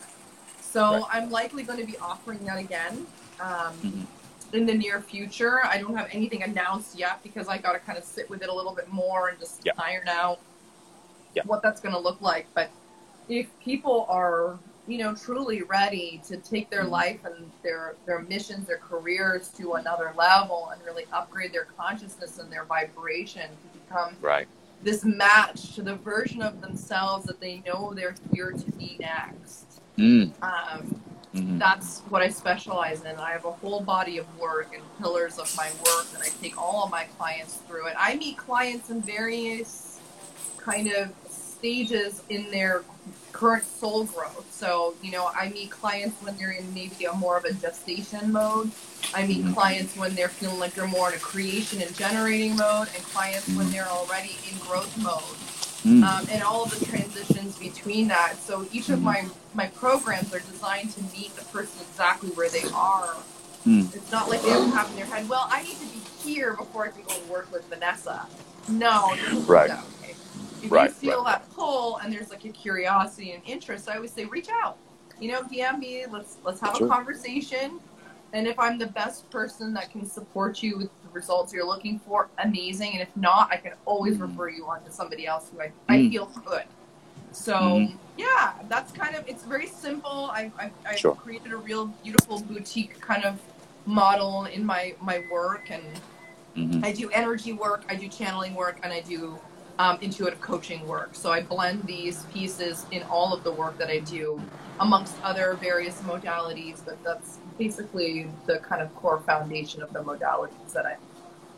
So 0.71 0.93
Right. 0.93 1.03
I'm 1.13 1.31
likely 1.31 1.63
going 1.63 1.79
to 1.81 1.87
be 1.87 1.97
offering 1.99 2.45
that 2.45 2.59
again 2.59 3.07
um, 3.41 3.73
Mhm. 3.83 4.07
in 4.53 4.67
the 4.67 4.75
near 4.75 5.01
future. 5.01 5.65
I 5.65 5.79
don't 5.79 5.95
have 5.97 6.09
anything 6.11 6.43
announced 6.43 6.99
yet 6.99 7.23
because 7.23 7.47
I 7.49 7.57
got 7.59 7.73
to 7.73 7.79
kind 7.79 7.97
of 7.97 8.05
sit 8.05 8.29
with 8.29 8.43
it 8.43 8.49
a 8.49 8.53
little 8.55 8.75
bit 8.75 8.89
more 8.93 9.29
and 9.29 9.39
just 9.39 9.61
Yeah. 9.65 9.73
iron 9.79 10.09
out 10.09 10.41
Yeah. 11.35 11.43
what 11.47 11.63
that's 11.63 11.81
going 11.81 11.95
to 11.95 12.01
look 12.01 12.21
like. 12.21 12.47
But 12.55 12.71
if 13.29 13.47
people 13.61 14.07
are, 14.09 14.59
you 14.89 14.99
know, 14.99 15.15
truly 15.15 15.63
ready 15.63 16.21
to 16.27 16.37
take 16.39 16.69
their 16.71 16.85
Mhm. 16.85 16.91
life 16.91 17.25
and 17.25 17.51
their 17.63 17.95
their 18.07 18.19
missions, 18.21 18.67
their 18.67 18.79
careers 18.79 19.49
to 19.51 19.75
another 19.75 20.13
level 20.17 20.71
and 20.71 20.83
really 20.85 21.07
upgrade 21.13 21.53
their 21.53 21.67
consciousness 21.77 22.39
and 22.39 22.51
their 22.53 22.65
vibration 22.65 23.49
to 23.51 23.79
become 23.79 24.17
Right. 24.21 24.49
this 24.83 25.05
match 25.05 25.75
to 25.77 25.83
the 25.83 25.95
version 25.95 26.43
of 26.43 26.61
themselves 26.61 27.27
that 27.27 27.39
they 27.41 27.59
know 27.67 27.93
they're 27.95 28.17
here 28.33 28.51
to 28.53 28.71
be 28.73 28.97
next. 28.99 29.67
Mm. 29.99 30.33
Um, 30.43 31.03
Mhm. 31.35 31.59
that's 31.59 32.01
what 32.09 32.23
I 32.23 32.29
specialize 32.29 33.03
in. 33.03 33.17
I 33.17 33.33
have 33.33 33.45
a 33.45 33.51
whole 33.51 33.81
body 33.81 34.17
of 34.17 34.27
work 34.39 34.73
and 34.73 34.83
pillars 34.99 35.39
of 35.39 35.55
my 35.57 35.71
work, 35.85 36.07
and 36.15 36.23
I 36.23 36.29
take 36.41 36.57
all 36.57 36.85
of 36.85 36.91
my 36.91 37.05
clients 37.19 37.55
through 37.67 37.87
it. 37.89 37.95
I 37.99 38.15
meet 38.15 38.37
clients 38.39 38.91
in 38.91 39.03
various 39.03 39.99
kind 40.57 40.91
of 40.93 41.11
stages 41.29 42.23
in 42.29 42.51
their 42.51 42.85
current 43.33 43.65
soul 43.65 44.05
growth. 44.05 44.47
So, 44.53 44.95
you 45.03 45.11
know, 45.11 45.31
I 45.35 45.49
meet 45.51 45.71
clients 45.71 46.17
when 46.23 46.37
they're 46.37 46.53
in 46.53 46.73
maybe 46.73 47.05
a 47.05 47.13
more 47.13 47.37
of 47.37 47.45
a 47.45 47.53
gestation 47.53 48.31
mode. 48.33 48.71
I 49.13 49.27
meet 49.27 49.45
Mhm. 49.45 49.55
clients 49.55 49.97
when 49.97 50.15
they're 50.15 50.29
feeling 50.29 50.59
like 50.61 50.75
they're 50.75 50.87
more 50.87 51.09
in 51.11 51.17
a 51.17 51.21
creation 51.21 51.83
and 51.83 51.95
generating 51.97 52.57
mode, 52.57 52.89
and 52.95 53.05
clients 53.13 53.49
when 53.49 53.67
Mhm. 53.67 53.73
they're 53.73 53.89
already 53.89 54.39
in 54.51 54.59
growth 54.59 54.97
mode 54.99 55.37
Mm. 55.89 56.03
um, 56.05 56.27
and 56.31 56.43
all 56.43 56.65
of 56.65 56.71
the 56.79 56.85
transitions 56.85 57.57
between 57.59 58.09
that. 58.09 58.37
So 58.43 58.67
each 58.73 58.89
of 58.91 58.99
Mhm. 59.01 59.03
my 59.05 59.25
my 59.55 59.67
programs 59.69 60.33
are 60.35 60.41
designed 60.41 60.91
to 60.95 61.03
meet 61.17 61.35
the 61.35 61.45
person 61.47 61.81
exactly 61.91 62.29
where 62.31 62.49
they 62.51 62.65
are. 62.75 63.17
Mm. 63.67 63.93
It's 63.95 64.13
not 64.13 64.29
like 64.29 64.43
they 64.43 64.51
have 64.51 64.61
to 64.63 64.71
have 64.77 64.91
in 64.91 64.97
their 64.97 65.07
head, 65.07 65.29
well, 65.29 65.49
I 65.51 65.63
need 65.63 65.79
to 65.81 65.87
be 65.87 66.01
here 66.23 66.55
before 66.55 66.85
I 66.85 66.89
can 66.91 67.03
go 67.03 67.15
work 67.33 67.51
with 67.53 67.65
Vanessa. 67.69 68.27
No, 68.69 69.13
it 69.15 69.21
doesn't 69.23 69.39
work 69.41 69.49
Right. 69.49 69.69
that 69.69 69.85
way. 70.03 70.15
If 70.63 70.71
Right, 70.71 70.91
you 70.91 70.95
feel 70.95 71.25
right. 71.25 71.33
that 71.41 71.51
pull 71.55 71.97
and 71.99 72.13
there's 72.13 72.31
like 72.31 72.45
a 72.45 72.51
curiosity 72.51 73.33
and 73.33 73.43
interest, 73.47 73.89
I 73.89 73.97
always 73.97 74.13
say 74.13 74.27
reach 74.27 74.49
out. 74.63 74.77
You 75.19 75.33
know, 75.33 75.43
DM 75.43 75.81
me. 75.81 76.05
Let's 76.11 76.37
let's 76.45 76.61
have 76.61 76.77
Sure. 76.77 76.87
a 76.87 76.91
conversation. 76.91 77.81
And 78.33 78.47
if 78.47 78.59
I'm 78.59 78.79
the 78.79 78.87
best 78.89 79.31
person 79.31 79.73
that 79.75 79.91
can 79.91 80.05
support 80.05 80.63
you 80.63 80.77
with 80.79 80.91
the 81.03 81.09
results 81.11 81.53
you're 81.53 81.67
looking 81.67 81.99
for, 82.01 82.29
amazing. 82.39 82.93
And 82.93 83.01
if 83.03 83.17
not, 83.17 83.51
I 83.51 83.57
can 83.57 83.73
always 83.87 84.17
Mhm. 84.19 84.29
refer 84.29 84.49
you 84.51 84.67
on 84.67 84.83
to 84.85 84.93
somebody 84.93 85.27
else 85.27 85.49
who 85.51 85.61
I, 85.61 85.73
I 85.89 85.99
Mm. 85.99 86.11
feel 86.11 86.27
good. 86.45 86.65
So 87.33 87.55
Mhm. 87.55 87.99
yeah, 88.17 88.53
that's 88.69 88.93
kind 88.93 89.15
of 89.15 89.25
it's 89.27 89.45
very 89.45 89.67
simple. 89.67 90.31
I 90.33 90.51
I, 90.59 90.71
I 90.87 90.97
Sure. 90.97 91.15
created 91.15 91.53
a 91.53 91.57
real 91.57 91.87
beautiful 92.03 92.41
boutique 92.41 93.01
kind 93.01 93.25
of 93.25 93.41
model 93.87 94.45
in 94.45 94.65
my 94.65 94.95
my 95.01 95.25
work, 95.31 95.71
and 95.71 95.83
Mhm. 96.57 96.85
I 96.85 96.93
do 96.93 97.09
energy 97.11 97.53
work, 97.53 97.85
I 97.89 97.95
do 97.95 98.09
channeling 98.09 98.55
work, 98.55 98.79
and 98.83 98.93
I 98.93 99.01
do 99.01 99.39
um, 99.79 99.97
intuitive 100.01 100.41
coaching 100.41 100.87
work. 100.89 101.15
So 101.15 101.31
I 101.31 101.41
blend 101.43 101.85
these 101.85 102.25
pieces 102.35 102.85
in 102.91 103.05
all 103.05 103.33
of 103.33 103.45
the 103.45 103.53
work 103.53 103.79
that 103.79 103.89
I 103.89 104.01
do, 104.01 104.41
amongst 104.81 105.15
other 105.23 105.55
various 105.61 106.01
modalities. 106.03 106.85
But 106.85 107.03
that's 107.05 107.39
basically 107.59 108.29
the 108.47 108.59
kind 108.59 108.81
of 108.81 108.95
core 108.97 109.21
foundation 109.21 109.83
of 109.83 109.93
the 109.93 110.01
modalities 110.01 110.73
that 110.73 110.87
I'm 110.87 110.99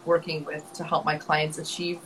working 0.06 0.44
with 0.44 0.72
to 0.74 0.84
help 0.84 1.04
my 1.04 1.16
clients 1.16 1.58
achieve 1.58 2.00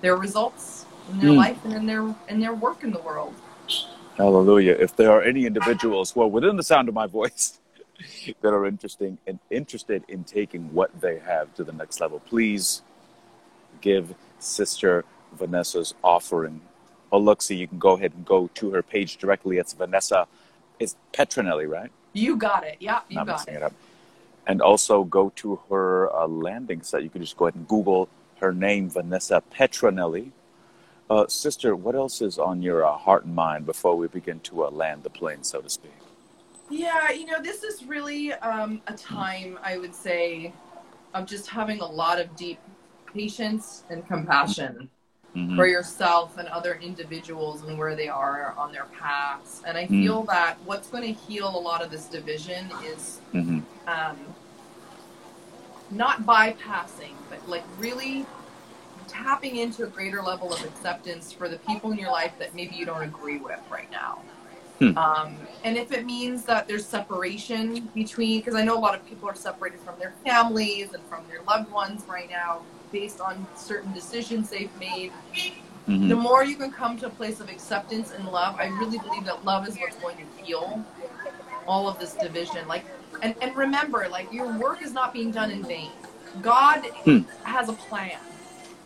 their 0.00 0.16
results 0.16 0.86
in 1.10 1.18
their 1.20 1.30
Mm. 1.30 1.36
life 1.36 1.64
and 1.64 1.74
in 1.74 1.86
their 1.86 2.14
in 2.28 2.40
their 2.40 2.54
work 2.54 2.82
in 2.82 2.90
the 2.92 2.98
world. 3.00 3.34
Hallelujah. 4.16 4.72
If 4.72 4.96
there 4.96 5.10
are 5.12 5.22
any 5.22 5.44
individuals 5.44 6.10
who 6.12 6.22
are 6.22 6.26
within 6.28 6.56
the 6.56 6.62
sound 6.62 6.88
of 6.88 6.94
my 6.94 7.06
voice 7.06 7.60
that 8.40 8.52
are 8.52 8.66
interesting 8.66 9.18
and 9.26 9.38
interested 9.50 10.02
in 10.08 10.24
taking 10.24 10.72
what 10.72 10.90
they 11.00 11.18
have 11.18 11.54
to 11.54 11.64
the 11.64 11.72
next 11.72 12.00
level, 12.00 12.20
please 12.20 12.82
give 13.82 14.14
Sister 14.38 15.04
Vanessa's 15.32 15.94
offering. 16.02 16.62
Oh, 17.12 17.18
look, 17.18 17.42
see, 17.42 17.56
you 17.56 17.68
can 17.68 17.78
go 17.78 17.92
ahead 17.92 18.12
and 18.14 18.24
go 18.24 18.48
to 18.54 18.70
her 18.70 18.82
page 18.82 19.18
directly. 19.18 19.58
It's 19.58 19.74
Vanessa. 19.74 20.26
It's 20.78 20.96
Petronelli, 21.12 21.68
right? 21.68 21.90
You 22.16 22.36
got 22.36 22.64
it. 22.64 22.76
Yeah, 22.80 23.00
you 23.08 23.20
I'm 23.20 23.26
got 23.26 23.46
it. 23.48 23.54
it 23.54 23.62
up. 23.62 23.72
And 24.46 24.62
also 24.62 25.04
go 25.04 25.32
to 25.36 25.60
her 25.68 26.14
uh, 26.14 26.26
landing 26.26 26.82
site. 26.82 27.02
You 27.02 27.10
can 27.10 27.20
just 27.20 27.36
go 27.36 27.46
ahead 27.46 27.56
and 27.56 27.68
Google 27.68 28.08
her 28.40 28.52
name, 28.52 28.90
Vanessa 28.90 29.42
Petronelli. 29.52 30.30
Uh, 31.08 31.26
sister, 31.28 31.76
what 31.76 31.94
else 31.94 32.20
is 32.20 32.38
on 32.38 32.62
your 32.62 32.84
uh, 32.84 32.92
heart 32.96 33.24
and 33.24 33.34
mind 33.34 33.66
before 33.66 33.96
we 33.96 34.08
begin 34.08 34.40
to 34.40 34.64
uh, 34.64 34.70
land 34.70 35.02
the 35.02 35.10
plane, 35.10 35.42
so 35.42 35.60
to 35.60 35.68
speak? 35.68 35.92
Yeah, 36.68 37.10
you 37.12 37.26
know, 37.26 37.40
this 37.40 37.62
is 37.62 37.84
really 37.84 38.32
um, 38.34 38.82
a 38.88 38.94
time 38.94 39.58
I 39.62 39.78
would 39.78 39.94
say 39.94 40.52
of 41.14 41.26
just 41.26 41.48
having 41.48 41.80
a 41.80 41.86
lot 41.86 42.20
of 42.20 42.34
deep 42.36 42.58
patience 43.12 43.84
and 43.88 44.06
compassion 44.06 44.90
Mhm. 45.36 45.54
for 45.54 45.66
yourself 45.66 46.38
and 46.38 46.48
other 46.48 46.76
individuals 46.76 47.62
and 47.62 47.76
where 47.78 47.94
they 47.94 48.08
are 48.08 48.54
on 48.56 48.72
their 48.72 48.86
paths. 48.86 49.62
And 49.66 49.76
I 49.76 49.84
Mm. 49.84 49.88
feel 49.88 50.22
that 50.24 50.56
what's 50.64 50.88
going 50.88 51.04
to 51.04 51.12
heal 51.12 51.48
a 51.48 51.60
lot 51.60 51.82
of 51.82 51.90
this 51.90 52.06
division 52.06 52.72
is 52.82 53.20
Mhm. 53.34 53.66
um, 53.86 54.34
not 55.90 56.22
bypassing, 56.22 57.14
but 57.28 57.46
like 57.46 57.64
really 57.78 58.26
tapping 59.06 59.56
into 59.56 59.84
a 59.84 59.86
greater 59.86 60.22
level 60.22 60.52
of 60.52 60.64
acceptance 60.64 61.30
for 61.32 61.48
the 61.48 61.58
people 61.58 61.92
in 61.92 61.98
your 61.98 62.10
life 62.10 62.32
that 62.38 62.54
maybe 62.54 62.74
you 62.74 62.84
don't 62.86 63.02
agree 63.02 63.38
with 63.38 63.60
right 63.70 63.90
now. 63.90 64.22
Hmm. 64.80 64.96
Um, 64.98 65.46
and 65.64 65.76
if 65.76 65.90
it 65.92 66.04
means 66.04 66.44
that 66.44 66.68
there's 66.68 66.86
separation 66.86 67.90
between, 67.94 68.40
because 68.40 68.54
I 68.54 68.62
know 68.62 68.76
a 68.76 68.80
lot 68.80 68.94
of 68.94 69.04
people 69.04 69.28
are 69.28 69.34
separated 69.34 69.80
from 69.80 69.94
their 69.98 70.14
families 70.24 70.92
and 70.92 71.02
from 71.08 71.26
their 71.28 71.42
loved 71.48 71.70
ones 71.70 72.04
right 72.08 72.28
now 72.30 72.62
based 72.92 73.20
on 73.20 73.46
certain 73.54 73.92
decisions 73.92 74.50
they've 74.50 74.74
made, 74.78 75.12
Mhm. 75.88 76.08
the 76.08 76.16
more 76.16 76.44
you 76.44 76.56
can 76.56 76.70
come 76.70 76.96
to 76.98 77.06
a 77.06 77.10
place 77.10 77.40
of 77.40 77.48
acceptance 77.48 78.10
and 78.10 78.26
love, 78.26 78.54
I 78.58 78.66
really 78.66 78.98
believe 78.98 79.24
that 79.24 79.44
love 79.44 79.66
is 79.66 79.78
what's 79.80 79.96
going 79.96 80.16
to 80.18 80.24
heal 80.42 80.84
all 81.66 81.88
of 81.88 81.98
this 81.98 82.14
division. 82.14 82.66
Like, 82.68 82.86
and, 83.22 83.34
and 83.40 83.56
remember, 83.56 84.06
like, 84.10 84.32
your 84.32 84.48
work 84.58 84.82
is 84.82 84.92
not 84.92 85.12
being 85.12 85.30
done 85.30 85.50
in 85.50 85.62
vain. 85.64 85.92
God 86.42 86.86
Hmm. 87.04 87.20
has 87.44 87.68
a 87.68 87.72
plan. 87.72 88.18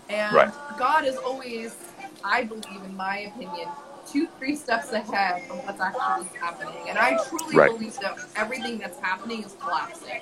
And 0.09 0.35
Right. 0.35 0.50
God 0.79 1.05
is 1.05 1.16
always, 1.18 1.76
I 2.24 2.44
believe, 2.44 2.85
in 2.85 2.96
my 2.96 3.18
opinion, 3.18 3.68
two, 4.11 4.27
three 4.38 4.57
steps 4.57 4.92
ahead 4.92 5.42
of 5.51 5.64
what's 5.64 5.81
actually 5.81 6.27
happening. 6.40 6.88
And 6.88 6.99
I 6.99 7.16
truly 7.29 7.57
Right. 7.57 7.70
believe 7.70 7.99
that 8.01 8.16
everything 8.37 8.79
that's 8.79 8.99
happening 8.99 9.42
is 9.42 9.55
collapsing. 9.62 10.20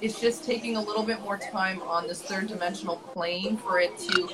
It's 0.00 0.18
just 0.20 0.44
taking 0.44 0.76
a 0.76 0.80
little 0.80 1.02
bit 1.02 1.22
more 1.22 1.36
time 1.36 1.82
on 1.82 2.06
this 2.06 2.22
third 2.22 2.48
dimensional 2.48 2.96
plane 3.14 3.56
for 3.56 3.78
it 3.78 3.96
to 3.98 4.28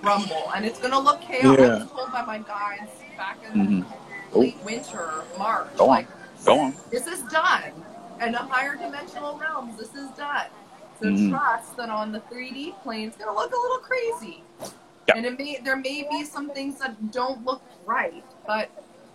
crumble. 0.00 0.50
And 0.54 0.64
it's 0.64 0.78
going 0.78 0.92
to 0.92 0.98
look 0.98 1.20
chaotic. 1.20 1.60
I 1.60 1.74
was 1.78 1.90
told 1.92 2.12
by 2.12 2.22
my 2.22 2.38
guides 2.38 2.90
back 3.16 3.38
in 3.52 3.82
Mhm. 3.82 3.86
Oh. 4.34 4.38
late 4.40 4.56
winter, 4.64 5.24
March, 5.36 5.76
Go 5.76 5.84
on. 5.84 5.88
like, 5.90 6.08
Go 6.44 6.60
on. 6.60 6.74
this 6.90 7.06
is 7.06 7.22
done. 7.24 7.84
And 8.20 8.34
the 8.34 8.38
higher 8.38 8.76
dimensional 8.76 9.36
realms, 9.36 9.76
this 9.76 9.94
is 9.94 10.10
done. 10.10 10.46
So 11.00 11.06
Mhm. 11.06 11.30
trust 11.30 11.76
that 11.76 11.88
on 11.88 12.12
the 12.12 12.20
3D 12.20 12.72
plane, 12.82 13.08
it's 13.08 13.16
going 13.16 13.30
to 13.30 13.34
look 13.34 13.52
a 13.52 13.56
little 13.60 13.78
crazy. 13.78 14.44
Yeah. 15.08 15.14
And 15.16 15.26
it 15.26 15.38
may 15.38 15.58
there 15.64 15.76
may 15.76 16.06
be 16.10 16.24
some 16.24 16.50
things 16.50 16.78
that 16.78 17.10
don't 17.10 17.44
look 17.44 17.62
right, 17.86 18.24
but 18.46 18.70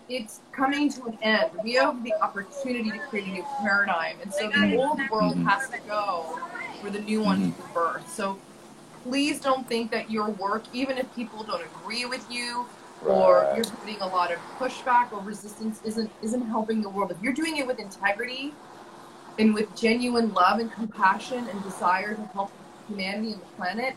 it's 0.09 0.41
coming 0.51 0.89
to 0.91 1.05
an 1.05 1.17
end. 1.21 1.51
We 1.63 1.73
have 1.73 2.03
the 2.03 2.13
opportunity 2.21 2.91
to 2.91 2.99
create 3.09 3.27
a 3.27 3.31
new 3.31 3.45
paradigm. 3.61 4.17
And 4.21 4.31
so 4.33 4.49
the 4.49 4.77
old 4.77 4.99
world 5.09 5.35
Mhm. 5.37 5.45
has 5.45 5.69
to 5.69 5.79
go 5.87 6.39
for 6.81 6.89
the 6.89 6.99
new 6.99 7.23
one 7.23 7.39
Mhm. 7.39 7.55
to 7.55 7.73
birth. 7.73 8.13
So 8.13 8.37
please 9.03 9.39
don't 9.39 9.67
think 9.67 9.91
that 9.91 10.11
your 10.11 10.29
work, 10.29 10.63
even 10.73 10.97
if 10.97 11.13
people 11.15 11.43
don't 11.43 11.63
agree 11.63 12.05
with 12.05 12.29
you, 12.29 12.67
or 13.05 13.51
you're 13.55 13.65
getting 13.85 14.01
a 14.01 14.07
lot 14.07 14.31
of 14.31 14.39
pushback 14.57 15.11
or 15.11 15.19
resistance 15.21 15.79
isn't 15.83 16.11
isn't 16.21 16.47
helping 16.47 16.81
the 16.81 16.89
world. 16.89 17.11
If 17.11 17.21
you're 17.21 17.33
doing 17.33 17.57
it 17.57 17.67
with 17.67 17.79
integrity 17.79 18.53
and 19.37 19.53
with 19.53 19.75
genuine 19.75 20.33
love 20.33 20.59
and 20.59 20.71
compassion 20.71 21.47
and 21.49 21.63
desire 21.63 22.15
to 22.15 22.21
help 22.33 22.51
humanity 22.87 23.33
and 23.33 23.41
the 23.41 23.45
planet, 23.57 23.95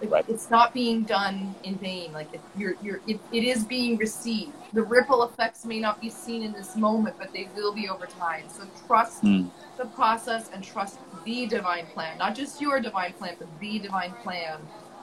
it, 0.00 0.10
Right. 0.10 0.24
it's 0.28 0.50
not 0.50 0.72
being 0.72 1.04
done 1.04 1.54
in 1.62 1.76
vain. 1.76 2.12
Like 2.12 2.28
it, 2.32 2.40
you're, 2.56 2.74
you're, 2.82 3.00
it, 3.06 3.20
it 3.32 3.44
is 3.44 3.64
being 3.64 3.96
received. 3.98 4.52
The 4.72 4.82
ripple 4.82 5.24
effects 5.24 5.64
may 5.64 5.80
not 5.80 6.00
be 6.00 6.08
seen 6.10 6.42
in 6.42 6.52
this 6.52 6.76
moment, 6.76 7.16
but 7.18 7.32
they 7.32 7.48
will 7.54 7.72
be 7.74 7.88
over 7.88 8.06
time. 8.06 8.44
So 8.48 8.64
trust 8.86 9.22
Mm. 9.22 9.50
the 9.76 9.86
process 9.86 10.48
and 10.54 10.62
trust 10.64 10.98
the 11.24 11.46
divine 11.46 11.86
plan, 11.94 12.18
not 12.18 12.34
just 12.34 12.60
your 12.60 12.80
divine 12.80 13.12
plan, 13.14 13.34
but 13.38 13.48
the 13.60 13.78
divine 13.78 14.14
plan 14.22 14.58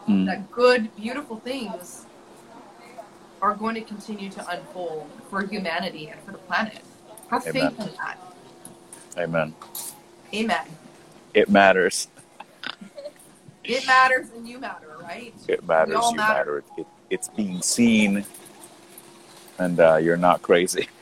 Mm. 0.08 0.26
that 0.26 0.50
good, 0.52 0.96
beautiful 0.96 1.38
things 1.42 2.06
are 3.42 3.54
going 3.54 3.76
to 3.76 3.82
continue 3.82 4.30
to 4.32 4.48
unfold 4.50 5.10
for 5.30 5.42
humanity 5.46 6.08
and 6.08 6.20
for 6.22 6.32
the 6.32 6.38
planet. 6.40 6.80
Have 7.30 7.44
faith 7.44 7.78
in 7.80 7.94
that. 7.98 8.18
Amen. 9.18 9.54
Amen. 10.34 10.66
It 11.34 11.50
matters. 11.50 12.08
It 13.64 13.86
matters 13.86 14.30
and 14.36 14.48
you 14.48 14.60
matter, 14.60 14.87
right? 15.08 15.34
It 15.48 15.66
matters. 15.68 15.96
You 16.12 16.18
matter. 16.18 16.18
matter. 16.18 16.58
It, 16.58 16.66
it, 16.78 16.88
it's 17.10 17.30
being 17.30 17.62
seen, 17.62 18.26
and 19.58 19.80
uh, 19.80 19.96
you're 19.98 20.18
not 20.18 20.42
crazy. 20.42 20.88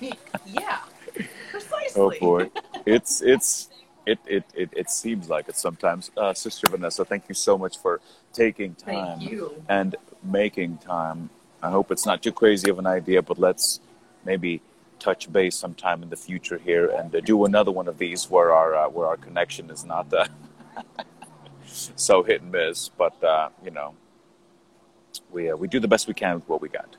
yeah, 0.46 0.80
precisely. 1.50 2.00
Oh 2.00 2.12
boy, 2.20 2.50
it's 2.86 3.22
it's 3.22 3.68
it 4.06 4.18
it, 4.26 4.44
it, 4.54 4.70
it 4.76 4.90
seems 4.90 5.28
like 5.28 5.48
it 5.48 5.56
sometimes. 5.56 6.10
Uh, 6.16 6.34
Sister 6.34 6.68
Vanessa, 6.70 7.04
thank 7.04 7.24
you 7.28 7.34
so 7.34 7.56
much 7.56 7.78
for 7.78 8.00
taking 8.32 8.74
time 8.74 9.18
and 9.68 9.96
making 10.22 10.78
time. 10.78 11.30
I 11.62 11.70
hope 11.70 11.90
it's 11.90 12.06
not 12.06 12.22
too 12.22 12.32
crazy 12.32 12.70
of 12.70 12.78
an 12.78 12.86
idea, 12.86 13.22
but 13.22 13.38
let's 13.38 13.80
maybe 14.24 14.62
touch 14.98 15.32
base 15.32 15.56
sometime 15.56 16.02
in 16.02 16.10
the 16.10 16.16
future 16.16 16.58
here 16.58 16.86
and 16.90 17.14
uh, 17.14 17.20
do 17.20 17.44
another 17.44 17.70
one 17.70 17.88
of 17.88 17.98
these 17.98 18.30
where 18.30 18.52
our 18.52 18.74
uh, 18.74 18.88
where 18.88 19.06
our 19.06 19.16
connection 19.16 19.70
is 19.70 19.84
not 19.84 20.12
uh, 20.12 20.26
so 21.96 22.22
hit 22.22 22.42
and 22.42 22.52
miss. 22.52 22.88
But 22.88 23.22
uh, 23.22 23.48
you 23.64 23.70
know, 23.70 23.94
we 25.30 25.50
uh, 25.50 25.56
we 25.56 25.68
do 25.68 25.80
the 25.80 25.88
best 25.88 26.06
we 26.08 26.14
can 26.14 26.34
with 26.36 26.48
what 26.48 26.60
we 26.60 26.68
got. 26.68 26.96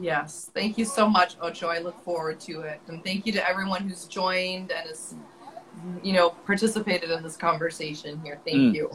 Yes. 0.00 0.50
Thank 0.54 0.78
you 0.78 0.84
so 0.84 1.08
much, 1.08 1.36
Ocho. 1.40 1.68
I 1.68 1.78
look 1.78 1.98
forward 2.04 2.38
to 2.40 2.60
it. 2.60 2.80
And 2.86 3.02
thank 3.02 3.26
you 3.26 3.32
to 3.32 3.48
everyone 3.48 3.88
who's 3.88 4.04
joined 4.04 4.70
and 4.70 4.88
has, 4.88 5.14
you 6.04 6.12
know, 6.12 6.30
participated 6.46 7.10
in 7.10 7.22
this 7.22 7.36
conversation 7.36 8.20
here. 8.22 8.38
Thank 8.44 8.58
Mm. 8.58 8.74
you. 8.74 8.90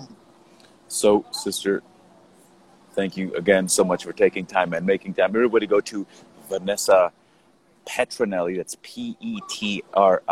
So, 0.87 1.25
sister, 1.31 1.83
thank 2.93 3.17
you 3.17 3.35
again 3.35 3.67
so 3.67 3.83
much 3.83 4.05
for 4.05 4.13
taking 4.13 4.45
time 4.45 4.73
and 4.73 4.85
making 4.85 5.15
time. 5.15 5.31
Everybody 5.35 5.67
go 5.67 5.81
to 5.81 6.05
Vanessa 6.47 7.11
Petronelli. 7.85 8.55
That's 8.57 8.77
P 8.81 9.17
E 9.19 9.39
T 9.49 9.83
R 9.93 10.23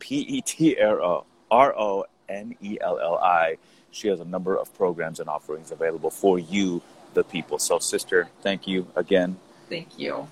P 0.00 0.16
E 0.20 0.40
T 0.40 0.80
R 0.80 1.00
O 1.00 1.24
R 1.50 1.78
O 1.78 2.04
N 2.28 2.56
E 2.60 2.78
L 2.80 2.98
L 2.98 3.18
I. 3.18 3.56
She 3.90 4.08
has 4.08 4.20
a 4.20 4.24
number 4.24 4.56
of 4.56 4.72
programs 4.74 5.20
and 5.20 5.28
offerings 5.28 5.70
available 5.70 6.10
for 6.10 6.38
you, 6.38 6.82
the 7.14 7.24
people. 7.24 7.58
So, 7.58 7.78
sister, 7.78 8.28
thank 8.42 8.66
you 8.66 8.86
again. 8.94 9.38
Thank 9.68 9.98
you. 9.98 10.28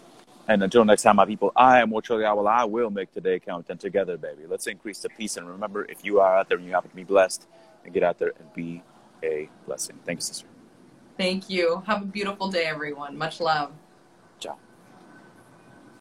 And 0.48 0.62
until 0.62 0.84
next 0.84 1.02
time, 1.02 1.16
my 1.16 1.24
people, 1.24 1.50
I 1.56 1.80
am 1.80 1.92
Ocho 1.92 2.18
the 2.18 2.26
Owl. 2.26 2.46
I 2.46 2.64
will 2.64 2.90
make 2.90 3.12
today 3.12 3.40
count. 3.40 3.66
And 3.68 3.80
together, 3.80 4.16
baby, 4.16 4.42
let's 4.46 4.66
increase 4.66 5.00
the 5.00 5.08
peace. 5.08 5.36
And 5.36 5.48
remember, 5.48 5.84
if 5.84 6.04
you 6.04 6.20
are 6.20 6.38
out 6.38 6.48
there 6.48 6.58
and 6.58 6.66
you 6.66 6.72
happen 6.72 6.90
to 6.90 6.96
be 6.96 7.04
blessed, 7.04 7.46
and 7.86 7.94
get 7.94 8.02
out 8.02 8.18
there 8.18 8.32
and 8.38 8.52
be 8.52 8.82
a 9.22 9.48
blessing. 9.64 9.98
Thank 10.04 10.18
you, 10.18 10.22
sister. 10.22 10.46
Thank 11.16 11.48
you. 11.48 11.82
Have 11.86 12.02
a 12.02 12.04
beautiful 12.04 12.50
day, 12.50 12.64
everyone. 12.64 13.16
Much 13.16 13.40
love. 13.40 13.72